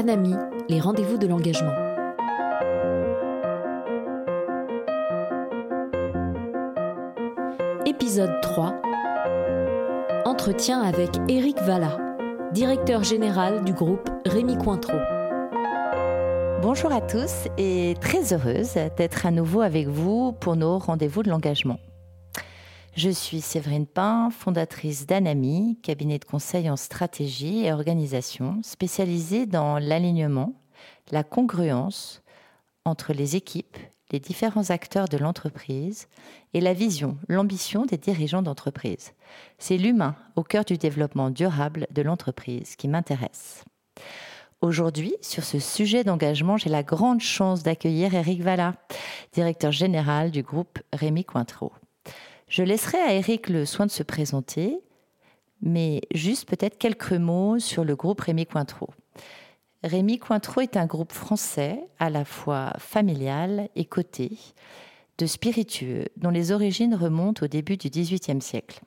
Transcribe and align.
Anami, 0.00 0.34
les 0.70 0.80
rendez-vous 0.80 1.18
de 1.18 1.26
l'engagement. 1.26 1.74
Épisode 7.84 8.32
3 8.40 8.80
Entretien 10.24 10.80
avec 10.80 11.10
Éric 11.28 11.58
Valla, 11.58 11.98
directeur 12.54 13.04
général 13.04 13.62
du 13.62 13.74
groupe 13.74 14.08
Rémi 14.24 14.56
Cointreau. 14.56 14.96
Bonjour 16.62 16.90
à 16.92 17.02
tous 17.02 17.48
et 17.58 17.94
très 18.00 18.32
heureuse 18.32 18.76
d'être 18.96 19.26
à 19.26 19.30
nouveau 19.30 19.60
avec 19.60 19.86
vous 19.86 20.32
pour 20.32 20.56
nos 20.56 20.78
rendez-vous 20.78 21.22
de 21.22 21.28
l'engagement. 21.28 21.78
Je 22.96 23.08
suis 23.08 23.40
Séverine 23.40 23.86
Pain, 23.86 24.30
fondatrice 24.30 25.06
d'Anami, 25.06 25.78
cabinet 25.80 26.18
de 26.18 26.24
conseil 26.24 26.68
en 26.68 26.76
stratégie 26.76 27.64
et 27.64 27.72
organisation 27.72 28.60
spécialisé 28.64 29.46
dans 29.46 29.78
l'alignement, 29.78 30.54
la 31.12 31.22
congruence 31.22 32.20
entre 32.84 33.12
les 33.12 33.36
équipes, 33.36 33.78
les 34.10 34.18
différents 34.18 34.70
acteurs 34.70 35.06
de 35.06 35.16
l'entreprise 35.16 36.08
et 36.52 36.60
la 36.60 36.74
vision, 36.74 37.16
l'ambition 37.28 37.86
des 37.86 37.96
dirigeants 37.96 38.42
d'entreprise. 38.42 39.12
C'est 39.58 39.76
l'humain 39.76 40.16
au 40.34 40.42
cœur 40.42 40.64
du 40.64 40.76
développement 40.76 41.30
durable 41.30 41.86
de 41.92 42.02
l'entreprise 42.02 42.74
qui 42.74 42.88
m'intéresse. 42.88 43.64
Aujourd'hui, 44.62 45.14
sur 45.22 45.44
ce 45.44 45.60
sujet 45.60 46.02
d'engagement, 46.02 46.56
j'ai 46.56 46.70
la 46.70 46.82
grande 46.82 47.20
chance 47.20 47.62
d'accueillir 47.62 48.14
Eric 48.14 48.42
Valla, 48.42 48.74
directeur 49.32 49.70
général 49.70 50.32
du 50.32 50.42
groupe 50.42 50.80
Rémi 50.92 51.24
Cointreau. 51.24 51.72
Je 52.50 52.64
laisserai 52.64 52.98
à 52.98 53.14
Eric 53.14 53.48
le 53.48 53.64
soin 53.64 53.86
de 53.86 53.92
se 53.92 54.02
présenter, 54.02 54.80
mais 55.62 56.00
juste 56.12 56.48
peut-être 56.48 56.78
quelques 56.78 57.12
mots 57.12 57.60
sur 57.60 57.84
le 57.84 57.94
groupe 57.94 58.20
Rémi 58.20 58.44
Cointreau. 58.44 58.90
Rémi 59.84 60.18
Cointreau 60.18 60.60
est 60.60 60.76
un 60.76 60.86
groupe 60.86 61.12
français 61.12 61.78
à 62.00 62.10
la 62.10 62.24
fois 62.24 62.72
familial 62.76 63.68
et 63.76 63.84
coté, 63.84 64.36
de 65.18 65.26
spiritueux, 65.26 66.06
dont 66.16 66.30
les 66.30 66.50
origines 66.50 66.96
remontent 66.96 67.44
au 67.44 67.48
début 67.48 67.76
du 67.76 67.88
XVIIIe 67.88 68.42
siècle. 68.42 68.80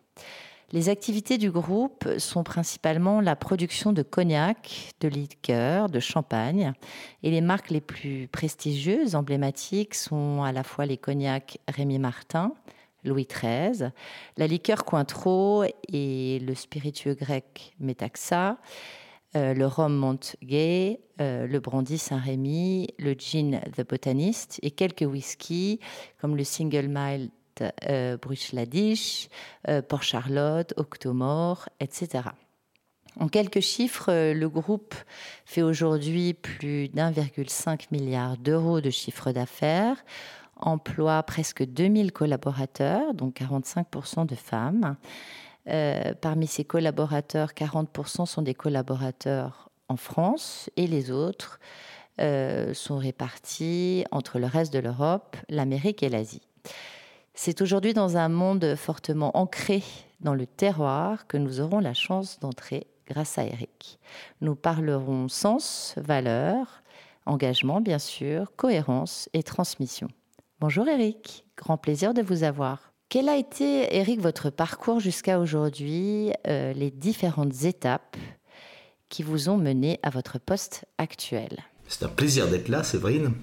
Les 0.73 0.89
activités 0.89 1.37
du 1.37 1.49
groupe 1.49 2.05
sont 2.17 2.43
principalement 2.43 3.21
la 3.21 3.37
production 3.37 3.93
de 3.93 4.01
cognac, 4.01 4.91
de 4.99 5.07
liqueurs, 5.07 5.87
de 5.87 6.01
champagne, 6.01 6.73
et 7.21 7.31
les 7.31 7.41
marques 7.41 7.69
les 7.69 7.79
plus 7.79 8.27
prestigieuses, 8.27 9.15
emblématiques, 9.15 9.95
sont 9.95 10.43
à 10.43 10.51
la 10.51 10.63
fois 10.63 10.85
les 10.85 10.97
cognacs 10.97 11.59
Rémi 11.69 11.97
Martin, 11.97 12.53
Louis 13.03 13.27
XIII, 13.27 13.89
la 14.37 14.47
liqueur 14.47 14.85
Cointreau 14.85 15.63
et 15.91 16.39
le 16.39 16.55
spiritueux 16.55 17.15
grec 17.15 17.73
Metaxa, 17.79 18.57
euh, 19.35 19.53
le 19.53 19.65
rhum 19.65 19.95
Montgay, 19.95 20.99
euh, 21.19 21.47
le 21.47 21.59
brandy 21.59 21.97
Saint-Rémy, 21.97 22.89
le 22.99 23.13
gin 23.13 23.61
The 23.75 23.87
Botanist 23.87 24.59
et 24.61 24.71
quelques 24.71 25.01
whiskies 25.01 25.79
comme 26.21 26.35
le 26.35 26.43
Single 26.43 26.87
Malt 26.87 27.31
euh, 27.61 28.17
euh, 29.67 29.81
Port 29.81 30.03
Charlotte, 30.03 30.73
Octomore, 30.77 31.69
etc. 31.79 32.29
En 33.19 33.27
quelques 33.27 33.59
chiffres, 33.59 34.33
le 34.33 34.49
groupe 34.49 34.95
fait 35.45 35.61
aujourd'hui 35.61 36.33
plus 36.33 36.89
d'1,5 36.89 37.87
milliard 37.91 38.37
d'euros 38.37 38.81
de 38.81 38.89
chiffre 38.89 39.31
d'affaires 39.31 40.03
emploie 40.67 41.23
presque 41.23 41.63
2000 41.63 42.11
collaborateurs, 42.11 43.13
dont 43.13 43.29
45% 43.29 44.25
de 44.25 44.35
femmes. 44.35 44.95
Euh, 45.69 46.13
parmi 46.19 46.47
ces 46.47 46.65
collaborateurs, 46.65 47.51
40% 47.51 48.25
sont 48.25 48.41
des 48.41 48.53
collaborateurs 48.53 49.69
en 49.87 49.95
France 49.95 50.69
et 50.75 50.87
les 50.87 51.11
autres 51.11 51.59
euh, 52.19 52.73
sont 52.73 52.97
répartis 52.97 54.05
entre 54.11 54.39
le 54.39 54.45
reste 54.45 54.73
de 54.73 54.79
l'Europe, 54.79 55.37
l'Amérique 55.49 56.03
et 56.03 56.09
l'Asie. 56.09 56.47
C'est 57.33 57.61
aujourd'hui 57.61 57.93
dans 57.93 58.17
un 58.17 58.29
monde 58.29 58.75
fortement 58.75 59.35
ancré 59.37 59.81
dans 60.19 60.35
le 60.35 60.45
terroir 60.45 61.27
que 61.27 61.37
nous 61.37 61.59
aurons 61.59 61.79
la 61.79 61.93
chance 61.93 62.39
d'entrer 62.39 62.87
grâce 63.07 63.37
à 63.37 63.45
Eric. 63.45 63.99
Nous 64.41 64.55
parlerons 64.55 65.27
sens, 65.27 65.95
valeur, 65.97 66.83
engagement 67.25 67.81
bien 67.81 67.99
sûr, 67.99 68.55
cohérence 68.55 69.29
et 69.33 69.43
transmission. 69.43 70.07
Bonjour 70.65 70.87
Eric, 70.87 71.43
grand 71.57 71.75
plaisir 71.75 72.13
de 72.13 72.21
vous 72.21 72.43
avoir. 72.43 72.93
Quel 73.09 73.27
a 73.27 73.35
été, 73.35 73.97
Eric, 73.97 74.21
votre 74.21 74.49
parcours 74.49 75.01
jusqu'à 75.01 75.37
aujourd'hui, 75.41 76.31
euh, 76.47 76.71
les 76.71 76.89
différentes 76.89 77.65
étapes 77.65 78.15
qui 79.09 79.23
vous 79.23 79.49
ont 79.49 79.57
mené 79.57 79.99
à 80.03 80.09
votre 80.09 80.39
poste 80.39 80.85
actuel? 80.97 81.49
C'est 81.89 82.05
un 82.05 82.07
plaisir 82.07 82.47
d'être 82.47 82.69
là, 82.69 82.81
Séverine. 82.81 83.33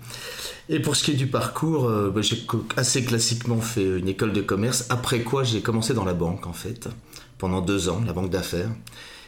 Et 0.71 0.81
pour 0.81 0.97
ce 0.97 1.05
qui 1.05 1.11
est 1.11 1.15
du 1.15 1.27
parcours, 1.27 1.85
euh, 1.85 2.11
bah, 2.11 2.23
j'ai 2.23 2.39
assez 2.79 3.05
classiquement 3.05 3.61
fait 3.61 3.99
une 3.99 4.09
école 4.09 4.33
de 4.33 4.41
commerce, 4.41 4.87
après 4.89 5.21
quoi 5.21 5.45
j'ai 5.45 5.61
commencé 5.61 5.93
dans 5.93 6.07
la 6.07 6.15
banque, 6.15 6.47
en 6.47 6.55
fait, 6.55 6.89
pendant 7.37 7.61
deux 7.61 7.91
ans, 7.91 8.01
la 8.07 8.15
banque 8.15 8.31
d'affaires. 8.31 8.71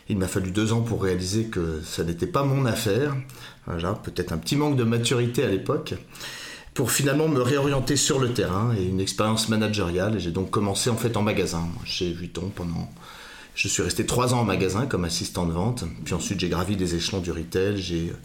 Il 0.09 0.17
m'a 0.17 0.29
fallu 0.29 0.51
deux 0.51 0.73
ans 0.73 0.81
pour 0.81 1.03
réaliser 1.03 1.49
que 1.49 1.83
ça 1.83 2.05
n'était 2.05 2.27
pas 2.27 2.43
mon 2.43 2.65
affaire. 2.65 3.15
Voilà, 3.67 3.93
peut-être 3.93 4.33
un 4.33 4.39
petit 4.39 4.57
manque 4.57 4.77
de 4.77 4.85
maturité 4.85 5.45
à 5.45 5.49
l'époque 5.49 5.93
pour 6.75 6.91
finalement 6.91 7.29
me 7.29 7.41
réorienter 7.41 7.97
sur 7.97 8.19
le 8.19 8.33
terrain 8.33 8.75
et 8.77 8.85
une 8.85 9.01
expérience 9.01 9.49
managériale. 9.49 10.19
J'ai 10.19 10.31
donc 10.31 10.51
commencé 10.51 10.91
en 10.91 10.97
fait 10.97 11.17
en 11.17 11.23
magasin 11.23 11.69
chez 11.85 12.11
Vuitton 12.13 12.51
pendant. 12.55 12.91
Je 13.55 13.69
suis 13.69 13.83
resté 13.83 14.07
trois 14.07 14.33
ans 14.33 14.41
en 14.41 14.45
magasin 14.45 14.87
comme 14.87 15.05
assistant 15.05 15.45
de 15.45 15.53
vente. 15.53 15.85
Puis 16.05 16.15
ensuite 16.15 16.41
j'ai 16.41 16.49
gravi 16.49 16.77
des 16.77 16.95
échelons 16.95 17.21
du 17.21 17.31
retail. 17.31 17.77
J'ai 17.77 18.09
euh, 18.09 18.17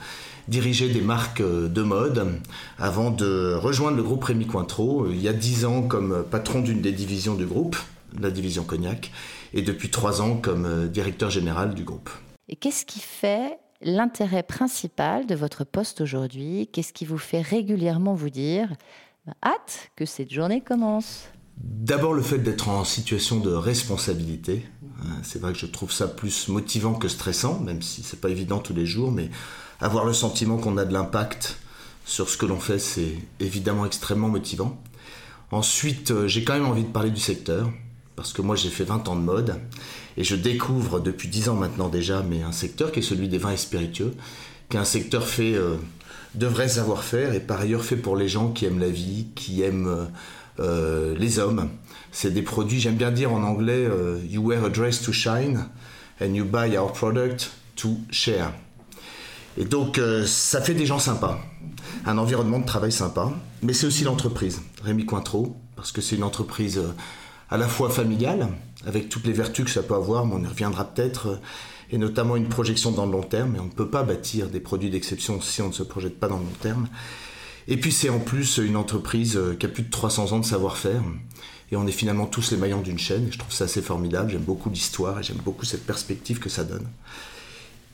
dirigé 0.47 0.88
des 0.88 1.02
marques 1.02 1.41
euh, 1.41 1.68
de 1.68 1.81
mode 1.81 2.40
avant 2.80 3.12
de 3.12 3.53
rejoindre 3.56 3.97
le 3.97 4.03
groupe 4.03 4.24
Rémi 4.24 4.47
Cointreau 4.47 5.06
euh, 5.06 5.12
il 5.12 5.22
y 5.22 5.28
a 5.28 5.34
dix 5.34 5.66
ans 5.66 5.81
comme 5.81 6.24
patron 6.24 6.62
d'une 6.62 6.81
des 6.81 6.94
divisions 6.94 7.36
du 7.36 7.46
groupe, 7.46 7.75
la 8.18 8.31
division 8.31 8.63
cognac, 8.63 9.12
et 9.53 9.62
depuis 9.62 9.90
trois 9.90 10.22
ans 10.22 10.38
comme 10.38 10.88
directeur 10.88 11.30
général 11.30 11.75
du 11.75 11.84
groupe. 11.84 12.09
Et 12.47 12.56
qu'est-ce 12.56 12.86
qui 12.86 13.02
fait 13.02 13.59
l'intérêt 13.81 14.43
principal 14.43 15.25
de 15.25 15.35
votre 15.35 15.63
poste 15.63 16.01
aujourd'hui 16.01 16.69
Qu'est-ce 16.71 16.93
qui 16.93 17.05
vous 17.05 17.17
fait 17.17 17.41
régulièrement 17.41 18.15
vous 18.15 18.29
dire 18.29 18.73
bah, 19.25 19.33
hâte 19.43 19.91
que 19.95 20.05
cette 20.05 20.31
journée 20.31 20.61
commence? 20.61 21.29
D'abord 21.57 22.13
le 22.13 22.21
fait 22.21 22.38
d'être 22.38 22.69
en 22.69 22.83
situation 22.83 23.39
de 23.39 23.51
responsabilité. 23.51 24.65
Euh, 24.83 25.05
c'est 25.23 25.41
vrai 25.41 25.53
que 25.53 25.59
je 25.59 25.65
trouve 25.65 25.91
ça 25.91 26.07
plus 26.07 26.49
motivant 26.49 26.93
que 26.93 27.07
stressant, 27.07 27.59
même 27.59 27.81
si 27.81 28.03
c'est 28.03 28.21
pas 28.21 28.29
évident 28.29 28.59
tous 28.59 28.73
les 28.73 28.85
jours, 28.85 29.11
mais 29.11 29.29
avoir 29.79 30.05
le 30.05 30.13
sentiment 30.13 30.57
qu'on 30.57 30.77
a 30.77 30.85
de 30.85 30.94
l'impact 30.94 31.57
sur 32.05 32.29
ce 32.29 32.38
que 32.38 32.45
l'on 32.45 32.59
fait, 32.59 32.79
c'est 32.79 33.15
évidemment 33.39 33.85
extrêmement 33.85 34.29
motivant. 34.29 34.79
Ensuite, 35.51 36.11
euh, 36.11 36.27
j'ai 36.27 36.44
quand 36.44 36.53
même 36.53 36.65
envie 36.65 36.83
de 36.83 36.91
parler 36.91 37.11
du 37.11 37.19
secteur 37.19 37.71
parce 38.17 38.33
que 38.33 38.41
moi 38.41 38.55
j'ai 38.55 38.69
fait 38.69 38.83
20 38.83 39.07
ans 39.07 39.16
de 39.16 39.22
mode 39.22 39.55
et 40.17 40.23
je 40.25 40.35
découvre 40.35 41.00
depuis 41.00 41.29
10 41.29 41.50
ans 41.50 41.55
maintenant 41.55 41.88
déjà 41.88 42.23
mais 42.28 42.41
un 42.41 42.51
secteur 42.51 42.91
qui 42.91 43.00
est 43.00 43.03
celui 43.03 43.29
des 43.29 43.38
vins 43.38 43.51
et 43.51 43.57
spiritueux, 43.57 44.13
qui 44.69 44.75
est 44.75 44.79
un 44.79 44.85
secteur 44.85 45.25
fait 45.25 45.53
euh, 45.53 45.75
de 46.33 46.47
vrais 46.47 46.67
savoir-faire 46.67 47.33
et 47.33 47.39
par 47.39 47.61
ailleurs 47.61 47.85
fait 47.85 47.95
pour 47.95 48.17
les 48.17 48.27
gens 48.27 48.50
qui 48.50 48.66
aiment 48.66 48.79
la 48.79 48.89
vie, 48.89 49.27
qui 49.35 49.61
aiment 49.61 49.88
euh, 49.88 50.06
euh, 50.59 51.16
les 51.17 51.38
hommes. 51.38 51.69
C'est 52.11 52.31
des 52.31 52.41
produits, 52.41 52.79
j'aime 52.79 52.95
bien 52.95 53.11
dire 53.11 53.31
en 53.31 53.44
anglais, 53.44 53.88
you 54.27 54.41
wear 54.41 54.66
a 54.66 54.69
dress 54.69 55.00
to 55.03 55.11
shine 55.11 55.66
and 56.19 56.33
you 56.33 56.44
buy 56.44 56.75
our 56.75 56.91
product 56.91 57.51
to 57.75 58.00
share. 58.09 58.51
Et 59.59 59.66
donc 59.66 60.01
ça 60.25 60.61
fait 60.61 60.73
des 60.73 60.88
gens 60.88 60.97
sympas, 60.97 61.39
un 62.07 62.17
environnement 62.17 62.59
de 62.59 62.66
travail 62.66 62.91
sympa, 62.91 63.31
mais 63.61 63.73
c'est 63.73 63.85
aussi 63.85 64.03
l'entreprise, 64.03 64.61
Rémi 64.81 65.06
Cointreau, 65.06 65.56
parce 65.75 65.91
que 65.91 66.01
c'est 66.01 66.16
une 66.16 66.23
entreprise 66.23 66.81
à 67.50 67.58
la 67.58 67.68
fois 67.68 67.90
familiale, 67.90 68.50
avec 68.85 69.09
toutes 69.09 69.25
les 69.25 69.34
vertus 69.34 69.66
que 69.66 69.72
ça 69.72 69.84
peut 69.84 69.96
avoir, 69.96 70.25
mais 70.25 70.35
on 70.35 70.44
y 70.44 70.47
reviendra 70.47 70.85
peut-être, 70.85 71.28
euh, 71.28 71.35
et 71.91 71.97
notamment 71.97 72.36
une 72.36 72.50
projection 72.50 72.92
dans 72.92 73.06
le 73.06 73.12
long 73.12 73.24
terme, 73.24 73.56
et 73.56 73.60
on 73.60 73.66
ne 73.66 73.71
peut 73.71 73.89
pas 73.89 74.04
bâtir 74.04 74.50
des 74.50 74.60
produits 74.60 74.89
d'exception 74.89 75.39
si 75.42 75.62
on 75.62 75.69
ne 75.69 75.74
se 75.74 75.83
projette 75.83 76.19
pas 76.19 76.27
dans 76.27 76.38
le 76.38 76.44
long 76.44 76.57
terme. 76.62 76.88
Et 77.69 77.77
puis 77.77 77.92
c'est 77.92 78.10
en 78.10 78.19
plus 78.19 78.57
une 78.57 78.75
entreprise 78.75 79.38
euh, 79.38 79.56
qui 79.56 79.66
a 79.66 79.69
plus 79.69 79.83
de 79.83 79.89
300 79.89 80.33
ans 80.33 80.39
de 80.39 80.45
savoir-faire, 80.45 81.01
et 81.71 81.75
on 81.75 81.88
est 81.88 81.92
finalement 81.92 82.25
tous 82.25 82.51
les 82.51 82.57
maillons 82.57 82.81
d'une 82.81 83.00
chaîne, 83.00 83.27
et 83.27 83.31
je 83.31 83.39
trouve 83.39 83.54
ça 83.54 83.66
assez 83.66 83.81
formidable, 83.81 84.31
j'aime 84.31 84.42
beaucoup 84.42 84.69
l'histoire, 84.69 85.19
et 85.19 85.24
j'aime 85.24 85.38
beaucoup 85.38 85.66
cette 85.66 85.86
perspective 85.86 86.39
que 86.39 86.50
ça 86.50 86.63
donne. 86.63 86.88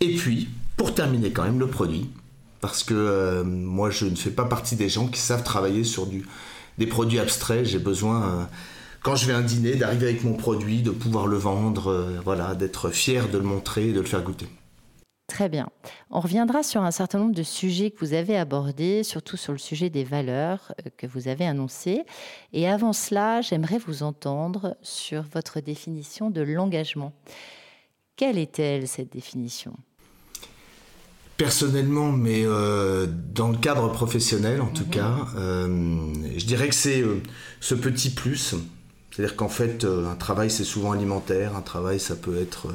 Et 0.01 0.15
puis, 0.15 0.49
pour 0.75 0.93
terminer 0.95 1.31
quand 1.31 1.43
même, 1.43 1.59
le 1.59 1.67
produit, 1.67 2.09
parce 2.59 2.83
que 2.83 2.93
euh, 2.93 3.43
moi 3.43 3.89
je 3.89 4.05
ne 4.05 4.15
fais 4.15 4.31
pas 4.31 4.45
partie 4.45 4.75
des 4.75 4.89
gens 4.89 5.07
qui 5.07 5.19
savent 5.19 5.43
travailler 5.43 5.83
sur 5.83 6.07
des 6.77 6.87
produits 6.87 7.19
abstraits, 7.19 7.65
j'ai 7.65 7.79
besoin 7.79 8.47
quand 9.03 9.15
je 9.15 9.27
vais 9.27 9.33
à 9.33 9.37
un 9.37 9.41
dîner, 9.41 9.75
d'arriver 9.75 10.07
avec 10.07 10.23
mon 10.23 10.33
produit, 10.33 10.81
de 10.81 10.89
pouvoir 10.89 11.27
le 11.27 11.37
vendre, 11.37 11.87
euh, 11.87 12.19
voilà, 12.23 12.55
d'être 12.55 12.89
fier 12.89 13.29
de 13.29 13.37
le 13.37 13.43
montrer 13.43 13.89
et 13.89 13.93
de 13.93 13.99
le 13.99 14.05
faire 14.05 14.23
goûter. 14.23 14.47
Très 15.27 15.49
bien. 15.49 15.69
On 16.09 16.19
reviendra 16.19 16.63
sur 16.63 16.81
un 16.81 16.91
certain 16.91 17.19
nombre 17.19 17.35
de 17.35 17.43
sujets 17.43 17.91
que 17.91 17.99
vous 18.05 18.13
avez 18.13 18.37
abordés, 18.37 19.03
surtout 19.03 19.37
sur 19.37 19.51
le 19.51 19.59
sujet 19.59 19.89
des 19.89 20.03
valeurs 20.03 20.73
euh, 20.79 20.89
que 20.97 21.05
vous 21.05 21.27
avez 21.27 21.45
annoncées. 21.45 22.03
Et 22.53 22.67
avant 22.67 22.93
cela, 22.93 23.41
j'aimerais 23.41 23.77
vous 23.77 24.03
entendre 24.03 24.77
sur 24.81 25.23
votre 25.33 25.59
définition 25.59 26.29
de 26.29 26.41
l'engagement. 26.41 27.13
Quelle 28.15 28.37
est-elle, 28.37 28.87
cette 28.87 29.11
définition? 29.11 29.73
Personnellement, 31.37 32.11
mais 32.11 32.43
euh, 32.45 33.07
dans 33.07 33.49
le 33.49 33.57
cadre 33.57 33.91
professionnel 33.91 34.61
en 34.61 34.67
tout 34.67 34.83
mhm. 34.83 34.89
cas, 34.89 35.15
euh, 35.35 36.13
je 36.37 36.45
dirais 36.45 36.69
que 36.69 36.75
c'est 36.75 37.01
euh, 37.01 37.21
ce 37.59 37.73
petit 37.73 38.11
plus. 38.11 38.55
C'est-à-dire 39.15 39.35
qu'en 39.35 39.49
fait, 39.49 39.85
un 39.85 40.15
travail 40.15 40.49
c'est 40.49 40.63
souvent 40.63 40.91
alimentaire, 40.91 41.55
un 41.55 41.61
travail 41.61 41.99
ça 41.99 42.15
peut 42.15 42.37
être 42.39 42.67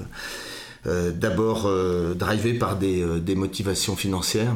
d'abord 0.85 1.69
drivé 2.15 2.55
par 2.55 2.77
des, 2.77 3.05
des, 3.21 3.35
motivations 3.35 3.97
financières. 3.97 4.55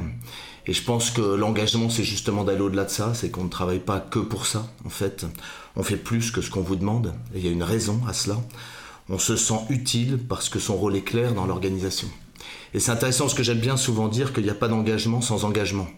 Et 0.67 0.73
je 0.73 0.83
pense 0.85 1.11
que 1.11 1.21
l'engagement 1.21 1.91
c'est 1.91 2.05
justement 2.05 2.45
d'aller 2.45 2.61
au-delà 2.61 2.85
de 2.85 2.91
ça, 2.91 3.13
c'est 3.15 3.31
qu'on 3.31 3.45
ne 3.45 3.51
travaille 3.51 3.81
pas 3.81 3.99
que 3.99 4.21
pour 4.21 4.47
ça 4.47 4.67
en 4.85 4.91
fait. 4.91 5.27
On 5.75 5.83
fait 5.83 5.97
plus 5.97 6.31
que 6.31 6.41
ce 6.41 6.51
qu'on 6.51 6.61
vous 6.61 6.77
demande, 6.77 7.15
et 7.35 7.39
il 7.39 7.45
y 7.45 7.49
a 7.49 7.51
une 7.51 7.63
raison 7.63 8.01
à 8.07 8.13
cela. 8.13 8.37
On 9.09 9.19
se 9.19 9.37
sent 9.37 9.59
utile 9.71 10.19
parce 10.29 10.49
que 10.49 10.59
son 10.59 10.77
rôle 10.77 10.97
est 10.97 11.03
clair 11.03 11.35
dans 11.35 11.47
l'organisation. 11.47 12.09
Et 12.75 12.81
c'est 12.81 12.91
intéressant 12.91 13.25
parce 13.25 13.35
que 13.35 13.43
j'aime 13.43 13.59
bien 13.59 13.77
souvent 13.77 14.09
dire 14.09 14.33
qu'il 14.33 14.45
n'y 14.45 14.51
a 14.51 14.55
pas 14.55 14.69
d'engagement 14.69 15.21
sans 15.21 15.45
engagement. 15.45 15.89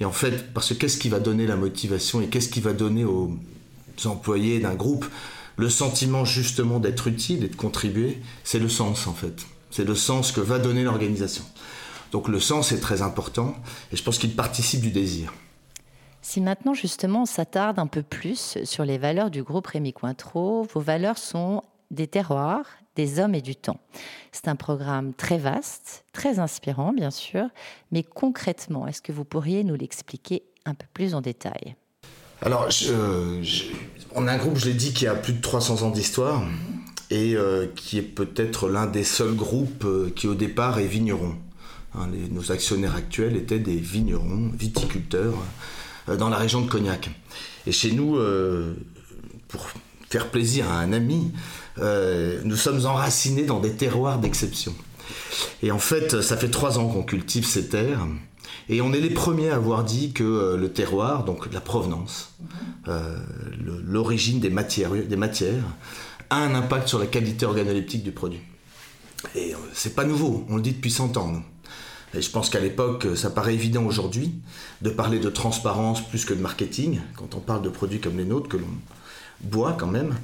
Et 0.00 0.04
en 0.04 0.12
fait, 0.12 0.52
parce 0.52 0.70
que 0.70 0.74
qu'est-ce 0.74 0.98
qui 0.98 1.08
va 1.08 1.20
donner 1.20 1.46
la 1.46 1.56
motivation 1.56 2.20
et 2.20 2.28
qu'est-ce 2.28 2.48
qui 2.48 2.60
va 2.60 2.72
donner 2.72 3.04
aux 3.04 3.34
employés 4.04 4.60
d'un 4.60 4.74
groupe 4.74 5.06
le 5.60 5.68
sentiment 5.68 6.24
justement 6.24 6.80
d'être 6.80 7.06
utile 7.06 7.44
et 7.44 7.48
de 7.48 7.54
contribuer, 7.54 8.22
c'est 8.44 8.58
le 8.58 8.68
sens 8.68 9.06
en 9.06 9.12
fait. 9.12 9.46
C'est 9.70 9.84
le 9.84 9.94
sens 9.94 10.32
que 10.32 10.40
va 10.40 10.58
donner 10.58 10.82
l'organisation. 10.82 11.44
Donc 12.12 12.28
le 12.28 12.40
sens 12.40 12.72
est 12.72 12.80
très 12.80 13.02
important 13.02 13.54
et 13.92 13.96
je 13.96 14.02
pense 14.02 14.18
qu'il 14.18 14.34
participe 14.34 14.80
du 14.80 14.90
désir. 14.90 15.34
Si 16.22 16.40
maintenant 16.40 16.74
justement 16.74 17.22
on 17.22 17.26
s'attarde 17.26 17.78
un 17.78 17.86
peu 17.86 18.02
plus 18.02 18.58
sur 18.64 18.84
les 18.84 18.96
valeurs 18.96 19.30
du 19.30 19.42
groupe 19.42 19.66
Rémi 19.66 19.92
Cointreau, 19.92 20.66
vos 20.72 20.80
valeurs 20.80 21.18
sont 21.18 21.62
des 21.90 22.06
terroirs, 22.06 22.64
des 22.96 23.20
hommes 23.20 23.34
et 23.34 23.42
du 23.42 23.54
temps. 23.54 23.80
C'est 24.32 24.48
un 24.48 24.56
programme 24.56 25.12
très 25.12 25.38
vaste, 25.38 26.04
très 26.12 26.38
inspirant 26.38 26.92
bien 26.92 27.10
sûr, 27.10 27.48
mais 27.92 28.02
concrètement, 28.02 28.86
est-ce 28.86 29.02
que 29.02 29.12
vous 29.12 29.24
pourriez 29.24 29.62
nous 29.62 29.76
l'expliquer 29.76 30.42
un 30.64 30.74
peu 30.74 30.86
plus 30.94 31.14
en 31.14 31.20
détail? 31.20 31.76
Alors, 32.42 32.68
on 34.14 34.26
a 34.26 34.32
un 34.32 34.38
groupe, 34.38 34.56
je 34.56 34.66
l'ai 34.66 34.74
dit, 34.74 34.92
qui 34.94 35.06
a 35.06 35.14
plus 35.14 35.34
de 35.34 35.40
300 35.40 35.82
ans 35.82 35.90
d'histoire 35.90 36.42
et 37.10 37.34
euh, 37.36 37.66
qui 37.74 37.98
est 37.98 38.02
peut-être 38.02 38.68
l'un 38.68 38.86
des 38.86 39.04
seuls 39.04 39.34
groupes 39.34 39.84
euh, 39.84 40.10
qui 40.14 40.26
au 40.26 40.34
départ 40.34 40.78
est 40.78 40.86
vigneron. 40.86 41.34
Hein, 41.94 42.08
nos 42.30 42.52
actionnaires 42.52 42.94
actuels 42.94 43.36
étaient 43.36 43.58
des 43.58 43.76
vignerons, 43.76 44.50
viticulteurs 44.54 45.34
euh, 46.08 46.16
dans 46.16 46.28
la 46.28 46.38
région 46.38 46.60
de 46.62 46.70
Cognac. 46.70 47.10
Et 47.66 47.72
chez 47.72 47.92
nous, 47.92 48.18
pour 49.48 49.68
faire 50.08 50.30
plaisir 50.30 50.70
à 50.70 50.78
un 50.78 50.94
ami, 50.94 51.30
nous 51.76 52.56
sommes 52.56 52.86
enracinés 52.86 53.44
dans 53.44 53.60
des 53.60 53.74
terroirs 53.74 54.18
d'exception. 54.18 54.74
Et 55.62 55.70
en 55.70 55.78
fait, 55.78 56.22
ça 56.22 56.38
fait 56.38 56.48
trois 56.48 56.78
ans 56.78 56.88
qu'on 56.88 57.02
cultive 57.02 57.44
ces 57.44 57.68
terres. 57.68 58.06
Et 58.72 58.80
on 58.80 58.92
est 58.92 59.00
les 59.00 59.10
premiers 59.10 59.50
à 59.50 59.56
avoir 59.56 59.82
dit 59.82 60.12
que 60.12 60.22
euh, 60.22 60.56
le 60.56 60.72
terroir, 60.72 61.24
donc 61.24 61.52
la 61.52 61.60
provenance, 61.60 62.34
euh, 62.86 63.18
l'origine 63.84 64.38
des 64.38 64.48
matières, 64.48 64.92
des 64.92 65.16
matières, 65.16 65.64
a 66.30 66.36
un 66.36 66.54
impact 66.54 66.86
sur 66.86 67.00
la 67.00 67.06
qualité 67.06 67.44
organoleptique 67.44 68.04
du 68.04 68.12
produit. 68.12 68.38
Et 69.34 69.54
c'est 69.74 69.96
pas 69.96 70.04
nouveau, 70.04 70.46
on 70.48 70.54
le 70.54 70.62
dit 70.62 70.70
depuis 70.70 70.92
100 70.92 71.16
ans. 71.16 71.42
Et 72.14 72.22
je 72.22 72.30
pense 72.30 72.48
qu'à 72.48 72.60
l'époque, 72.60 73.08
ça 73.16 73.30
paraît 73.30 73.54
évident 73.54 73.84
aujourd'hui 73.84 74.34
de 74.82 74.90
parler 74.90 75.18
de 75.18 75.30
transparence 75.30 76.08
plus 76.08 76.24
que 76.24 76.32
de 76.32 76.40
marketing, 76.40 77.00
quand 77.16 77.34
on 77.34 77.40
parle 77.40 77.62
de 77.62 77.70
produits 77.70 77.98
comme 77.98 78.18
les 78.18 78.24
nôtres, 78.24 78.48
que 78.48 78.56
l'on 78.56 78.70
boit 79.40 79.72
quand 79.72 79.88
même. 79.88 80.14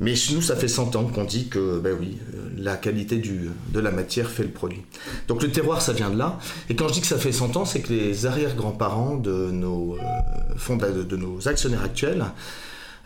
Mais 0.00 0.14
chez 0.16 0.34
nous, 0.34 0.42
ça 0.42 0.56
fait 0.56 0.68
100 0.68 0.96
ans 0.96 1.04
qu'on 1.04 1.24
dit 1.24 1.48
que, 1.48 1.78
ben 1.78 1.96
oui, 1.98 2.18
euh, 2.34 2.48
la 2.58 2.76
qualité 2.76 3.18
de 3.18 3.80
la 3.80 3.90
matière 3.90 4.28
fait 4.28 4.42
le 4.42 4.50
produit. 4.50 4.82
Donc 5.28 5.42
le 5.42 5.50
terroir, 5.50 5.82
ça 5.82 5.92
vient 5.92 6.10
de 6.10 6.18
là. 6.18 6.38
Et 6.68 6.76
quand 6.76 6.88
je 6.88 6.94
dis 6.94 7.00
que 7.00 7.06
ça 7.06 7.18
fait 7.18 7.32
100 7.32 7.56
ans, 7.56 7.64
c'est 7.64 7.80
que 7.80 7.92
les 7.92 8.26
arrière-grands-parents 8.26 9.16
de 9.16 9.50
nos, 9.50 9.96
euh, 9.96 11.48
actionnaires 11.48 11.82
actuels 11.82 12.24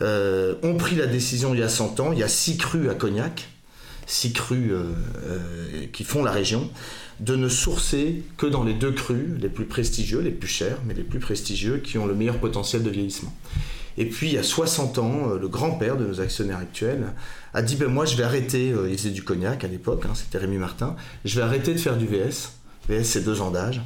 euh, 0.01 0.55
ont 0.63 0.77
pris 0.77 0.97
la 0.97 1.07
décision 1.07 1.55
il 1.55 1.61
y 1.61 1.63
a 1.63 1.69
100 1.69 2.01
ans, 2.01 2.13
il 2.13 2.19
y 2.19 2.23
a 2.23 2.29
six 2.29 2.57
crus 2.57 2.89
à 2.89 2.95
Cognac, 2.95 3.49
six 4.07 4.33
crus 4.33 4.73
qui 5.93 6.05
font 6.05 6.23
la 6.23 6.31
région, 6.31 6.71
de 7.21 7.37
ne 7.37 7.49
sourcer 7.49 8.23
que 8.37 8.47
dans 8.47 8.63
les 8.65 8.75
deux 8.75 8.93
crus 8.93 9.39
les 9.39 9.49
plus 9.49 9.67
prestigieux, 9.67 10.21
les 10.21 10.31
plus 10.31 10.49
chers, 10.49 10.79
mais 10.87 10.95
les 10.95 11.03
plus 11.03 11.19
prestigieux, 11.19 11.79
qui 11.79 11.99
ont 11.99 12.07
le 12.07 12.15
meilleur 12.15 12.39
potentiel 12.39 12.83
de 12.83 12.91
vieillissement. 12.91 13.35
Et 13.99 14.07
puis, 14.07 14.29
il 14.29 14.35
y 14.35 14.39
a 14.39 14.45
60 14.45 14.99
ans, 14.99 15.31
euh, 15.31 15.39
le 15.39 15.49
grand-père 15.49 15.97
de 15.97 16.07
nos 16.07 16.21
actionnaires 16.21 16.59
actuels 16.59 17.09
a 17.53 17.63
dit 17.63 17.75
ben, 17.75 17.89
Moi, 17.89 18.07
je 18.07 18.17
vais 18.17 18.23
arrêter, 18.23 18.71
euh, 18.71 18.89
il 18.89 18.97
faisait 18.97 19.11
du 19.11 19.25
cognac 19.25 19.65
à 19.65 19.69
l'époque, 19.69 20.05
hein, 20.07 20.13
c'était 20.15 20.39
Rémi 20.39 20.57
Martin, 20.57 20.95
je 21.25 21.35
vais 21.35 21.43
arrêter 21.43 21.75
de 21.75 21.79
faire 21.79 21.97
du 21.97 22.07
VS. 22.07 22.53
VS, 22.89 23.03
c'est 23.03 23.25
deux 23.25 23.41
ans 23.41 23.51
d'âge. 23.51 23.83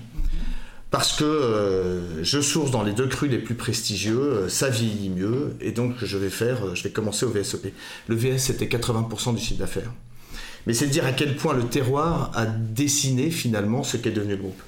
Parce 0.90 1.14
que 1.14 1.24
euh, 1.24 2.22
je 2.22 2.42
source 2.42 2.70
dans 2.70 2.82
les 2.82 2.92
deux 2.92 3.06
crus 3.06 3.30
les 3.30 3.38
plus 3.38 3.54
prestigieux, 3.54 4.50
ça 4.50 4.68
vieillit 4.68 5.08
mieux, 5.08 5.56
et 5.62 5.72
donc 5.72 5.94
je 6.02 6.18
vais 6.18 6.28
faire, 6.28 6.76
je 6.76 6.82
vais 6.82 6.90
commencer 6.90 7.24
au 7.24 7.30
VSOP. 7.30 7.68
Le 8.08 8.14
VS, 8.14 8.36
c'était 8.36 8.66
80% 8.66 9.34
du 9.34 9.40
chiffre 9.40 9.58
d'affaires. 9.58 9.90
Mais 10.66 10.74
c'est 10.74 10.88
dire 10.88 11.06
à 11.06 11.12
quel 11.12 11.36
point 11.36 11.54
le 11.54 11.64
terroir 11.64 12.30
a 12.34 12.44
dessiné 12.44 13.30
finalement 13.30 13.82
ce 13.82 13.96
qu'est 13.96 14.10
devenu 14.10 14.32
le 14.32 14.42
groupe 14.42 14.62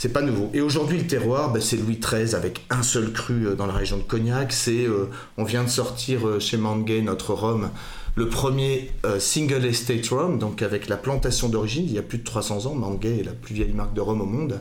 c'est 0.00 0.08
pas 0.08 0.22
nouveau. 0.22 0.48
Et 0.54 0.62
aujourd'hui, 0.62 0.96
le 0.96 1.06
terroir, 1.06 1.52
ben, 1.52 1.60
c'est 1.60 1.76
Louis 1.76 2.00
XIII 2.02 2.34
avec 2.34 2.64
un 2.70 2.82
seul 2.82 3.12
cru 3.12 3.46
euh, 3.46 3.54
dans 3.54 3.66
la 3.66 3.74
région 3.74 3.98
de 3.98 4.02
Cognac. 4.02 4.50
C'est, 4.50 4.86
euh, 4.86 5.10
on 5.36 5.44
vient 5.44 5.62
de 5.62 5.68
sortir 5.68 6.26
euh, 6.26 6.40
chez 6.40 6.56
Mangay, 6.56 7.02
notre 7.02 7.34
rhum, 7.34 7.68
le 8.14 8.26
premier 8.30 8.92
single 9.18 9.66
estate 9.66 10.06
rhum, 10.08 10.38
donc 10.38 10.62
avec 10.62 10.88
la 10.88 10.96
plantation 10.96 11.50
d'origine, 11.50 11.84
il 11.86 11.92
y 11.92 11.98
a 11.98 12.02
plus 12.02 12.16
de 12.16 12.24
300 12.24 12.64
ans. 12.64 12.74
Mangay 12.74 13.18
est 13.20 13.24
la 13.24 13.32
plus 13.32 13.54
vieille 13.54 13.72
marque 13.72 13.92
de 13.92 14.00
rhum 14.00 14.22
au 14.22 14.26
monde. 14.26 14.60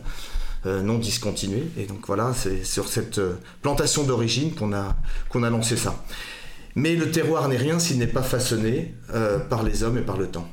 non 0.65 0.97
discontinuée. 0.97 1.67
Et 1.77 1.85
donc 1.85 2.05
voilà, 2.05 2.33
c'est 2.35 2.65
sur 2.65 2.89
cette 2.89 3.19
plantation 3.61 4.03
d'origine 4.03 4.53
qu'on 4.53 4.73
a, 4.73 4.97
qu'on 5.29 5.43
a 5.43 5.49
lancé 5.49 5.77
ça. 5.77 6.03
Mais 6.75 6.95
le 6.95 7.11
terroir 7.11 7.47
n'est 7.47 7.57
rien 7.57 7.79
s'il 7.79 7.97
n'est 7.97 8.07
pas 8.07 8.21
façonné 8.21 8.93
par 9.49 9.63
les 9.63 9.83
hommes 9.83 9.97
et 9.97 10.03
par 10.03 10.17
le 10.17 10.27
temps. 10.27 10.47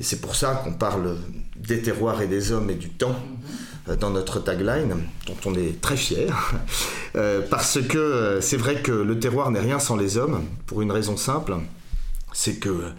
Et 0.00 0.04
c'est 0.04 0.20
pour 0.20 0.36
ça 0.36 0.62
qu'on 0.64 0.72
parle 0.72 1.18
des 1.56 1.82
terroirs 1.82 2.22
et 2.22 2.28
des 2.28 2.52
hommes 2.52 2.70
et 2.70 2.76
du 2.76 2.88
temps 2.88 3.16
euh, 3.16 3.77
dans 3.96 4.10
notre 4.10 4.40
tagline, 4.40 4.96
dont 5.26 5.36
on 5.46 5.54
est 5.54 5.80
très 5.80 5.96
fier, 5.96 6.54
euh, 7.16 7.40
parce 7.48 7.80
que 7.80 7.98
euh, 7.98 8.40
c'est 8.40 8.56
vrai 8.56 8.82
que 8.82 8.92
le 8.92 9.18
terroir 9.18 9.50
n'est 9.50 9.60
rien 9.60 9.78
sans 9.78 9.96
les 9.96 10.16
hommes, 10.16 10.44
pour 10.66 10.82
une 10.82 10.92
raison 10.92 11.16
simple, 11.16 11.56
c'est 12.32 12.56
que 12.56 12.92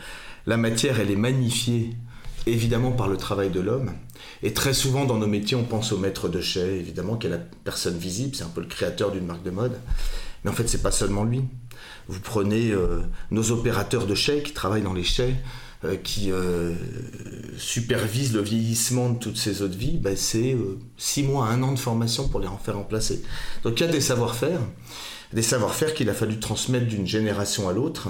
la 0.46 0.58
matière, 0.58 1.00
elle 1.00 1.12
est 1.12 1.16
magnifiée 1.16 1.96
évidemment 2.48 2.92
par 2.92 3.08
le 3.08 3.18
travail 3.18 3.50
de 3.50 3.60
l'homme, 3.60 3.92
et 4.42 4.54
très 4.54 4.74
souvent 4.74 5.06
dans 5.06 5.18
nos 5.18 5.28
métiers, 5.28 5.58
on 5.58 5.66
pense 5.66 5.92
au 5.92 5.98
maître 5.98 6.30
de 6.30 6.42
chai, 6.42 6.78
évidemment, 6.80 7.18
qui 7.18 7.28
est 7.28 7.32
la 7.32 7.38
personne 7.38 7.98
visible, 7.98 8.36
c'est 8.36 8.44
un 8.44 8.50
peu 8.50 8.62
le 8.62 8.68
créateur 8.68 9.12
d'une 9.12 9.26
marque 9.26 9.44
de 9.44 9.52
mode, 9.52 9.80
mais 10.44 10.50
en 10.50 10.54
fait, 10.54 10.68
c'est 10.68 10.82
pas 10.82 10.92
seulement 10.92 11.26
lui. 11.26 11.42
Vous 12.08 12.22
prenez 12.22 12.74
nos 13.30 13.52
opérateurs 13.52 14.08
de 14.08 14.16
chais 14.16 14.42
qui 14.42 14.54
travaillent 14.54 14.82
dans 14.82 14.94
les 14.94 15.04
chais, 15.04 15.36
euh, 15.36 15.69
qui 16.04 16.32
euh, 16.32 16.74
supervise 17.58 18.34
le 18.34 18.42
vieillissement 18.42 19.12
de 19.12 19.18
toutes 19.18 19.38
ces 19.38 19.62
eaux 19.62 19.70
de 19.70 19.78
vie, 19.78 19.98
ben, 19.98 20.16
c'est 20.18 20.54
euh, 20.54 20.78
six 20.98 21.24
mois, 21.24 21.48
un 21.48 21.64
an 21.64 21.72
de 21.72 21.80
formation 21.80 22.28
pour 22.28 22.42
les 22.42 22.48
en 22.48 22.58
faire 22.58 22.76
remplacer. 22.76 23.24
Donc 23.64 23.80
il 23.80 23.86
y 23.86 23.90
a 23.90 23.92
des 23.92 24.02
savoir-faire, 24.02 24.60
des 25.32 25.42
savoir-faire 25.42 25.94
qu'il 25.94 26.10
a 26.10 26.14
fallu 26.14 26.38
transmettre 26.38 26.88
d'une 26.88 27.08
génération 27.08 27.70
à 27.70 27.74
l'autre, 27.74 28.10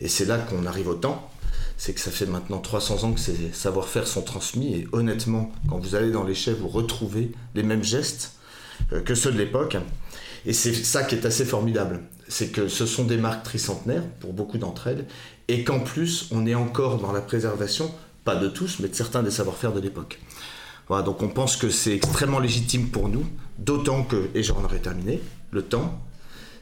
et 0.00 0.06
c'est 0.08 0.24
là 0.24 0.38
qu'on 0.38 0.66
arrive 0.66 0.88
au 0.88 0.94
temps. 0.94 1.28
C'est 1.76 1.94
que 1.94 2.00
ça 2.00 2.10
fait 2.10 2.26
maintenant 2.26 2.58
300 2.58 3.04
ans 3.04 3.12
que 3.12 3.20
ces 3.20 3.52
savoir-faire 3.52 4.06
sont 4.06 4.22
transmis, 4.22 4.74
et 4.74 4.88
honnêtement, 4.92 5.50
quand 5.68 5.78
vous 5.78 5.96
allez 5.96 6.12
dans 6.12 6.24
les 6.24 6.36
chais, 6.36 6.52
vous 6.52 6.68
retrouvez 6.68 7.32
les 7.56 7.64
mêmes 7.64 7.82
gestes 7.82 8.34
que 9.04 9.14
ceux 9.14 9.32
de 9.32 9.38
l'époque. 9.38 9.76
Et 10.46 10.52
c'est 10.52 10.72
ça 10.72 11.02
qui 11.02 11.14
est 11.14 11.26
assez 11.26 11.44
formidable. 11.44 12.00
C'est 12.28 12.48
que 12.48 12.68
ce 12.68 12.86
sont 12.86 13.04
des 13.04 13.16
marques 13.16 13.42
tricentenaires, 13.42 14.04
pour 14.20 14.32
beaucoup 14.32 14.58
d'entre 14.58 14.86
elles, 14.86 15.06
et 15.50 15.64
qu'en 15.64 15.80
plus, 15.80 16.28
on 16.30 16.46
est 16.46 16.54
encore 16.54 16.98
dans 16.98 17.10
la 17.10 17.20
préservation, 17.20 17.92
pas 18.24 18.36
de 18.36 18.46
tous, 18.48 18.78
mais 18.78 18.88
de 18.88 18.94
certains 18.94 19.24
des 19.24 19.32
savoir-faire 19.32 19.72
de 19.72 19.80
l'époque. 19.80 20.20
Donc 21.04 21.22
on 21.22 21.28
pense 21.28 21.56
que 21.56 21.70
c'est 21.70 21.94
extrêmement 21.94 22.38
légitime 22.38 22.88
pour 22.88 23.08
nous, 23.08 23.24
d'autant 23.58 24.04
que, 24.04 24.28
et 24.34 24.42
j'en 24.42 24.62
aurais 24.62 24.78
terminé, 24.78 25.20
le 25.50 25.62
temps, 25.62 26.00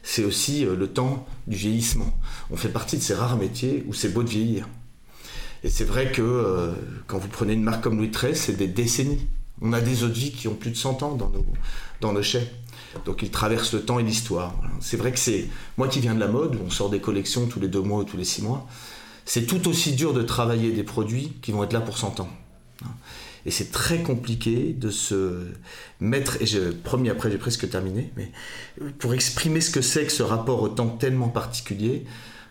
c'est 0.01 0.23
aussi 0.23 0.65
euh, 0.65 0.75
le 0.75 0.87
temps 0.87 1.27
du 1.47 1.55
vieillissement. 1.55 2.11
On 2.49 2.57
fait 2.57 2.69
partie 2.69 2.97
de 2.97 3.01
ces 3.01 3.13
rares 3.13 3.37
métiers 3.37 3.83
où 3.87 3.93
c'est 3.93 4.09
beau 4.09 4.23
de 4.23 4.29
vieillir. 4.29 4.67
Et 5.63 5.69
c'est 5.69 5.83
vrai 5.83 6.11
que 6.11 6.21
euh, 6.21 6.71
quand 7.07 7.17
vous 7.17 7.27
prenez 7.27 7.53
une 7.53 7.63
marque 7.63 7.83
comme 7.83 7.97
Louis 7.97 8.09
XIII, 8.09 8.35
c'est 8.35 8.53
des 8.53 8.67
décennies. 8.67 9.27
On 9.61 9.73
a 9.73 9.81
des 9.81 10.03
eaux 10.03 10.07
de 10.07 10.13
qui 10.13 10.47
ont 10.47 10.55
plus 10.55 10.71
de 10.71 10.77
100 10.77 11.03
ans 11.03 11.15
dans 11.15 11.29
nos, 11.29 11.45
dans 12.01 12.13
nos 12.13 12.23
chais. 12.23 12.51
Donc 13.05 13.21
il 13.21 13.29
traverse 13.29 13.73
le 13.73 13.81
temps 13.81 13.99
et 13.99 14.03
l'histoire. 14.03 14.55
C'est 14.79 14.97
vrai 14.97 15.11
que 15.11 15.19
c'est 15.19 15.47
moi 15.77 15.87
qui 15.87 15.99
viens 15.99 16.15
de 16.15 16.19
la 16.19 16.27
mode, 16.27 16.57
on 16.65 16.69
sort 16.69 16.89
des 16.89 16.99
collections 16.99 17.47
tous 17.47 17.59
les 17.59 17.67
deux 17.67 17.81
mois 17.81 17.99
ou 17.99 18.03
tous 18.03 18.17
les 18.17 18.25
six 18.25 18.41
mois. 18.41 18.67
C'est 19.25 19.45
tout 19.45 19.67
aussi 19.67 19.93
dur 19.93 20.13
de 20.13 20.23
travailler 20.23 20.71
des 20.71 20.83
produits 20.83 21.33
qui 21.41 21.51
vont 21.51 21.63
être 21.63 21.73
là 21.73 21.81
pour 21.81 21.97
100 21.97 22.19
ans. 22.19 22.29
Et 23.45 23.51
c'est 23.51 23.71
très 23.71 23.99
compliqué 23.99 24.73
de 24.73 24.89
se 24.89 25.47
mettre, 25.99 26.41
et 26.41 26.45
je 26.45 26.71
promis 26.71 27.09
après 27.09 27.31
j'ai 27.31 27.37
presque 27.37 27.69
terminé, 27.69 28.11
mais 28.17 28.31
pour 28.97 29.13
exprimer 29.13 29.61
ce 29.61 29.69
que 29.69 29.81
c'est 29.81 30.05
que 30.05 30.11
ce 30.11 30.23
rapport 30.23 30.61
au 30.61 30.67
temps 30.67 30.89
tellement 30.89 31.29
particulier, 31.29 32.05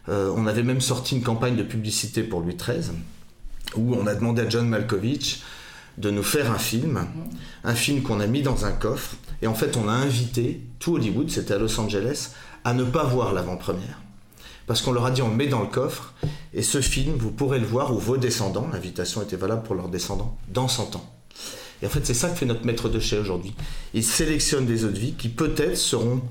euh, 0.08 0.32
on 0.34 0.46
avait 0.46 0.62
même 0.62 0.80
sorti 0.80 1.16
une 1.16 1.22
campagne 1.22 1.56
de 1.56 1.62
publicité 1.62 2.22
pour 2.22 2.40
Louis 2.40 2.56
XIII, 2.56 2.96
où 3.76 3.94
on 3.94 4.06
a 4.06 4.14
demandé 4.14 4.42
à 4.42 4.48
John 4.48 4.68
Malkovich 4.68 5.42
de 5.98 6.10
nous 6.10 6.22
faire 6.22 6.50
un 6.50 6.58
film, 6.58 7.06
un 7.64 7.74
film 7.74 8.02
qu'on 8.02 8.20
a 8.20 8.26
mis 8.26 8.42
dans 8.42 8.64
un 8.64 8.72
coffre, 8.72 9.16
et 9.42 9.46
en 9.46 9.54
fait 9.54 9.76
on 9.76 9.88
a 9.88 9.92
invité 9.92 10.62
tout 10.78 10.94
Hollywood, 10.94 11.30
c'était 11.30 11.54
à 11.54 11.58
Los 11.58 11.78
Angeles, 11.78 12.30
à 12.64 12.72
ne 12.72 12.84
pas 12.84 13.04
voir 13.04 13.32
l'avant-première. 13.32 14.00
Parce 14.66 14.82
qu'on 14.82 14.92
leur 14.92 15.06
a 15.06 15.10
dit 15.10 15.22
on 15.22 15.28
met 15.28 15.48
dans 15.48 15.60
le 15.60 15.66
coffre, 15.66 16.14
et 16.54 16.62
ce 16.62 16.80
film, 16.80 17.16
vous 17.16 17.30
pourrez 17.30 17.58
le 17.58 17.66
voir, 17.66 17.92
ou 17.94 17.98
vos 17.98 18.16
descendants, 18.16 18.68
l'invitation 18.72 19.22
était 19.22 19.36
valable 19.36 19.62
pour 19.62 19.74
leurs 19.74 19.88
descendants, 19.88 20.36
dans 20.48 20.68
100 20.68 20.96
ans. 20.96 21.14
Et 21.82 21.86
en 21.86 21.88
fait 21.88 22.04
c'est 22.06 22.14
ça 22.14 22.28
que 22.28 22.36
fait 22.36 22.46
notre 22.46 22.64
maître 22.64 22.88
de 22.88 23.00
chez 23.00 23.18
aujourd'hui. 23.18 23.54
Il 23.94 24.04
sélectionne 24.04 24.66
des 24.66 24.84
eaux 24.84 24.90
de 24.90 24.98
vie 24.98 25.14
qui 25.14 25.28
peut-être 25.28 25.76
seront 25.76 26.22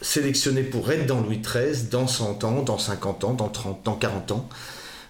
sélectionnés 0.00 0.62
pour 0.62 0.90
être 0.90 1.06
dans 1.06 1.20
Louis 1.20 1.40
XIII, 1.40 1.88
dans 1.90 2.06
100 2.06 2.44
ans, 2.44 2.62
dans 2.62 2.78
50 2.78 3.24
ans, 3.24 3.34
dans 3.34 3.48
30, 3.48 3.82
dans 3.84 3.96
40 3.96 4.32
ans, 4.32 4.48